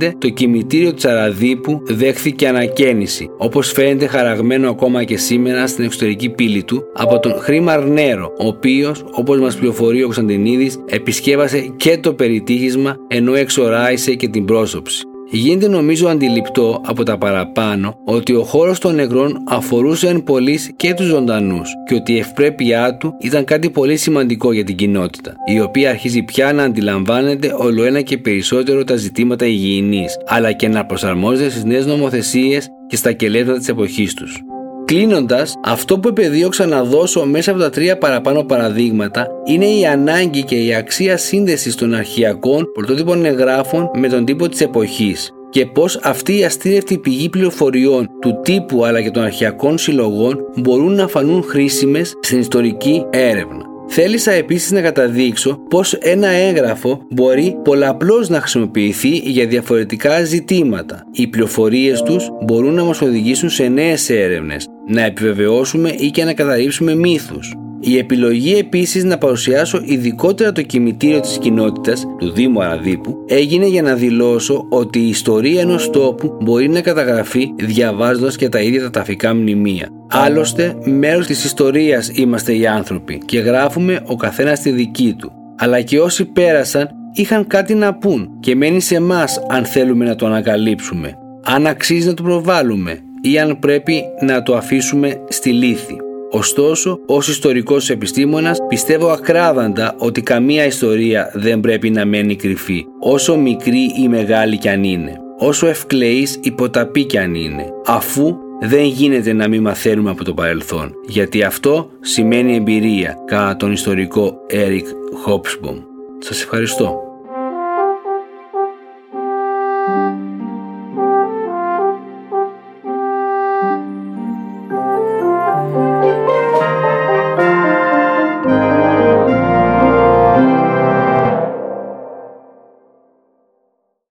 1925 0.00 0.10
το 0.18 0.28
κημητήριο 0.28 0.94
της 0.94 1.04
Αραδίπου 1.04 1.80
δέχθηκε 1.84 2.48
ανακαίνιση, 2.48 3.30
όπως 3.36 3.72
φαίνεται 3.72 4.06
χαραγμένο 4.06 4.70
ακόμα 4.70 5.04
και 5.04 5.16
σήμερα 5.16 5.66
στην 5.66 5.84
εξωτερική 5.84 6.28
πύλη 6.28 6.64
του 6.64 6.82
από 6.94 7.18
τον 7.18 7.32
Χρήμα 7.32 7.72
Αρνέρο, 7.72 8.32
ο 8.38 8.46
οποίος, 8.46 9.04
όπως 9.10 9.38
μας 9.40 9.56
πληροφορεί 9.56 10.00
ο 10.00 10.04
Κωνσταντινίδης, 10.04 10.78
επισκέβασε 10.86 11.72
και 11.76 11.98
το 11.98 12.14
περιτύχισμα 12.14 12.96
ενώ 13.08 13.34
εξοράισε 13.34 14.14
και 14.14 14.28
την 14.28 14.44
πρόσωψη. 14.44 15.04
Γίνεται 15.36 15.68
νομίζω 15.68 16.08
αντιληπτό 16.08 16.80
από 16.84 17.02
τα 17.02 17.18
παραπάνω 17.18 17.98
ότι 18.04 18.34
ο 18.34 18.42
χώρος 18.42 18.78
των 18.78 18.94
νεκρών 18.94 19.44
αφορούσε 19.48 20.08
εν 20.08 20.22
πολλής 20.22 20.72
και 20.76 20.94
τους 20.94 21.06
ζωντανούς 21.06 21.68
και 21.86 21.94
ότι 21.94 22.12
η 22.12 22.18
ευπρέπειά 22.18 22.96
του 22.96 23.16
ήταν 23.20 23.44
κάτι 23.44 23.70
πολύ 23.70 23.96
σημαντικό 23.96 24.52
για 24.52 24.64
την 24.64 24.76
κοινότητα, 24.76 25.34
η 25.46 25.60
οποία 25.60 25.90
αρχίζει 25.90 26.22
πια 26.22 26.52
να 26.52 26.62
αντιλαμβάνεται 26.62 27.54
όλο 27.58 27.84
ένα 27.84 28.00
και 28.00 28.18
περισσότερο 28.18 28.84
τα 28.84 28.96
ζητήματα 28.96 29.46
υγιεινής, 29.46 30.16
αλλά 30.26 30.52
και 30.52 30.68
να 30.68 30.86
προσαρμόζεται 30.86 31.50
στις 31.50 31.64
νέες 31.64 31.86
νομοθεσίες 31.86 32.68
και 32.86 32.96
στα 32.96 33.12
κελεύματα 33.12 33.58
της 33.58 33.68
εποχής 33.68 34.14
τους. 34.14 34.42
Κλείνοντας, 34.84 35.54
αυτό 35.64 35.98
που 35.98 36.08
επεδίωξα 36.08 36.66
να 36.66 36.84
δώσω 36.84 37.24
μέσα 37.24 37.50
από 37.50 37.60
τα 37.60 37.70
τρία 37.70 37.98
παραπάνω 37.98 38.44
παραδείγματα 38.44 39.28
είναι 39.44 39.64
η 39.64 39.86
ανάγκη 39.86 40.42
και 40.42 40.56
η 40.56 40.74
αξία 40.74 41.16
σύνδεσης 41.16 41.74
των 41.74 41.94
αρχιακών 41.94 42.72
πρωτότυπων 42.72 43.24
εγγράφων 43.24 43.90
με 43.94 44.08
τον 44.08 44.24
τύπο 44.24 44.48
της 44.48 44.60
εποχής 44.60 45.30
και 45.50 45.66
πως 45.66 45.98
αυτή 46.02 46.38
η 46.38 46.44
αστήρευτη 46.44 46.98
πηγή 46.98 47.28
πληροφοριών 47.28 48.08
του 48.20 48.40
τύπου 48.42 48.84
αλλά 48.84 49.02
και 49.02 49.10
των 49.10 49.22
αρχιακών 49.22 49.78
συλλογών 49.78 50.38
μπορούν 50.56 50.94
να 50.94 51.08
φανούν 51.08 51.42
χρήσιμες 51.42 52.14
στην 52.20 52.38
ιστορική 52.38 53.06
έρευνα. 53.10 53.72
Θέλησα 53.86 54.32
επίσης 54.32 54.70
να 54.70 54.80
καταδείξω 54.80 55.58
πως 55.68 55.92
ένα 55.92 56.28
έγγραφο 56.28 57.06
μπορεί 57.10 57.56
πολλαπλώς 57.64 58.28
να 58.28 58.40
χρησιμοποιηθεί 58.40 59.08
για 59.08 59.46
διαφορετικά 59.46 60.24
ζητήματα. 60.24 61.02
Οι 61.12 61.26
πληροφορίες 61.26 62.02
τους 62.02 62.28
μπορούν 62.44 62.74
να 62.74 62.84
μας 62.84 63.00
οδηγήσουν 63.00 63.48
σε 63.48 63.68
νέες 63.68 64.10
έρευνες, 64.10 64.68
να 64.86 65.04
επιβεβαιώσουμε 65.04 65.94
ή 65.98 66.10
και 66.10 66.24
να 66.24 66.32
καταρρύψουμε 66.32 66.94
μύθους. 66.94 67.54
Η 67.86 67.98
επιλογή 67.98 68.56
επίσης 68.56 69.04
να 69.04 69.18
παρουσιάσω 69.18 69.80
ειδικότερα 69.84 70.52
το 70.52 70.62
κημητήριο 70.62 71.20
της 71.20 71.38
κοινότητας 71.38 72.06
του 72.18 72.32
Δήμου 72.32 72.62
Αραδίπου 72.62 73.24
έγινε 73.26 73.66
για 73.66 73.82
να 73.82 73.94
δηλώσω 73.94 74.66
ότι 74.68 74.98
η 74.98 75.08
ιστορία 75.08 75.60
ενός 75.60 75.90
τόπου 75.90 76.36
μπορεί 76.40 76.68
να 76.68 76.80
καταγραφεί 76.80 77.52
διαβάζοντας 77.56 78.36
και 78.36 78.48
τα 78.48 78.60
ίδια 78.60 78.82
τα 78.82 78.90
ταφικά 78.90 79.34
μνημεία. 79.34 79.88
Άλλωστε, 80.10 80.74
μέρος 80.84 81.26
της 81.26 81.44
ιστορίας 81.44 82.10
είμαστε 82.14 82.56
οι 82.56 82.66
άνθρωποι 82.66 83.22
και 83.24 83.38
γράφουμε 83.38 84.00
ο 84.06 84.16
καθένας 84.16 84.60
τη 84.60 84.70
δική 84.70 85.14
του. 85.18 85.32
Αλλά 85.58 85.80
και 85.80 86.00
όσοι 86.00 86.24
πέρασαν 86.24 86.88
είχαν 87.12 87.46
κάτι 87.46 87.74
να 87.74 87.94
πούν 87.94 88.28
και 88.40 88.56
μένει 88.56 88.80
σε 88.80 88.94
εμάς 88.94 89.40
αν 89.48 89.64
θέλουμε 89.64 90.04
να 90.04 90.14
το 90.14 90.26
ανακαλύψουμε, 90.26 91.14
αν 91.44 91.66
αξίζει 91.66 92.06
να 92.06 92.14
το 92.14 92.22
προβάλλουμε 92.22 92.98
ή 93.24 93.38
αν 93.38 93.58
πρέπει 93.58 94.02
να 94.20 94.42
το 94.42 94.56
αφήσουμε 94.56 95.20
στη 95.28 95.50
λύθη. 95.50 95.96
Ωστόσο, 96.30 96.98
ως 97.06 97.28
ιστορικός 97.28 97.90
επιστήμονας, 97.90 98.58
πιστεύω 98.68 99.08
ακράδαντα 99.08 99.94
ότι 99.98 100.22
καμία 100.22 100.64
ιστορία 100.64 101.30
δεν 101.34 101.60
πρέπει 101.60 101.90
να 101.90 102.04
μένει 102.04 102.36
κρυφή, 102.36 102.86
όσο 103.00 103.36
μικρή 103.36 103.92
ή 104.02 104.08
μεγάλη 104.08 104.58
κι 104.58 104.68
αν 104.68 104.84
είναι, 104.84 105.20
όσο 105.38 105.66
ευκλεής 105.66 106.38
υποταπή 106.42 107.04
κι 107.04 107.18
αν 107.18 107.34
είναι, 107.34 107.64
αφού 107.86 108.36
δεν 108.60 108.84
γίνεται 108.84 109.32
να 109.32 109.48
μην 109.48 109.62
μαθαίνουμε 109.62 110.10
από 110.10 110.24
το 110.24 110.34
παρελθόν, 110.34 110.94
γιατί 111.06 111.42
αυτό 111.42 111.90
σημαίνει 112.00 112.56
εμπειρία, 112.56 113.16
κατά 113.26 113.56
τον 113.56 113.72
ιστορικό 113.72 114.36
Eric 114.50 114.84
Hobsbawm. 115.26 115.82
Σας 116.18 116.42
ευχαριστώ. 116.42 117.03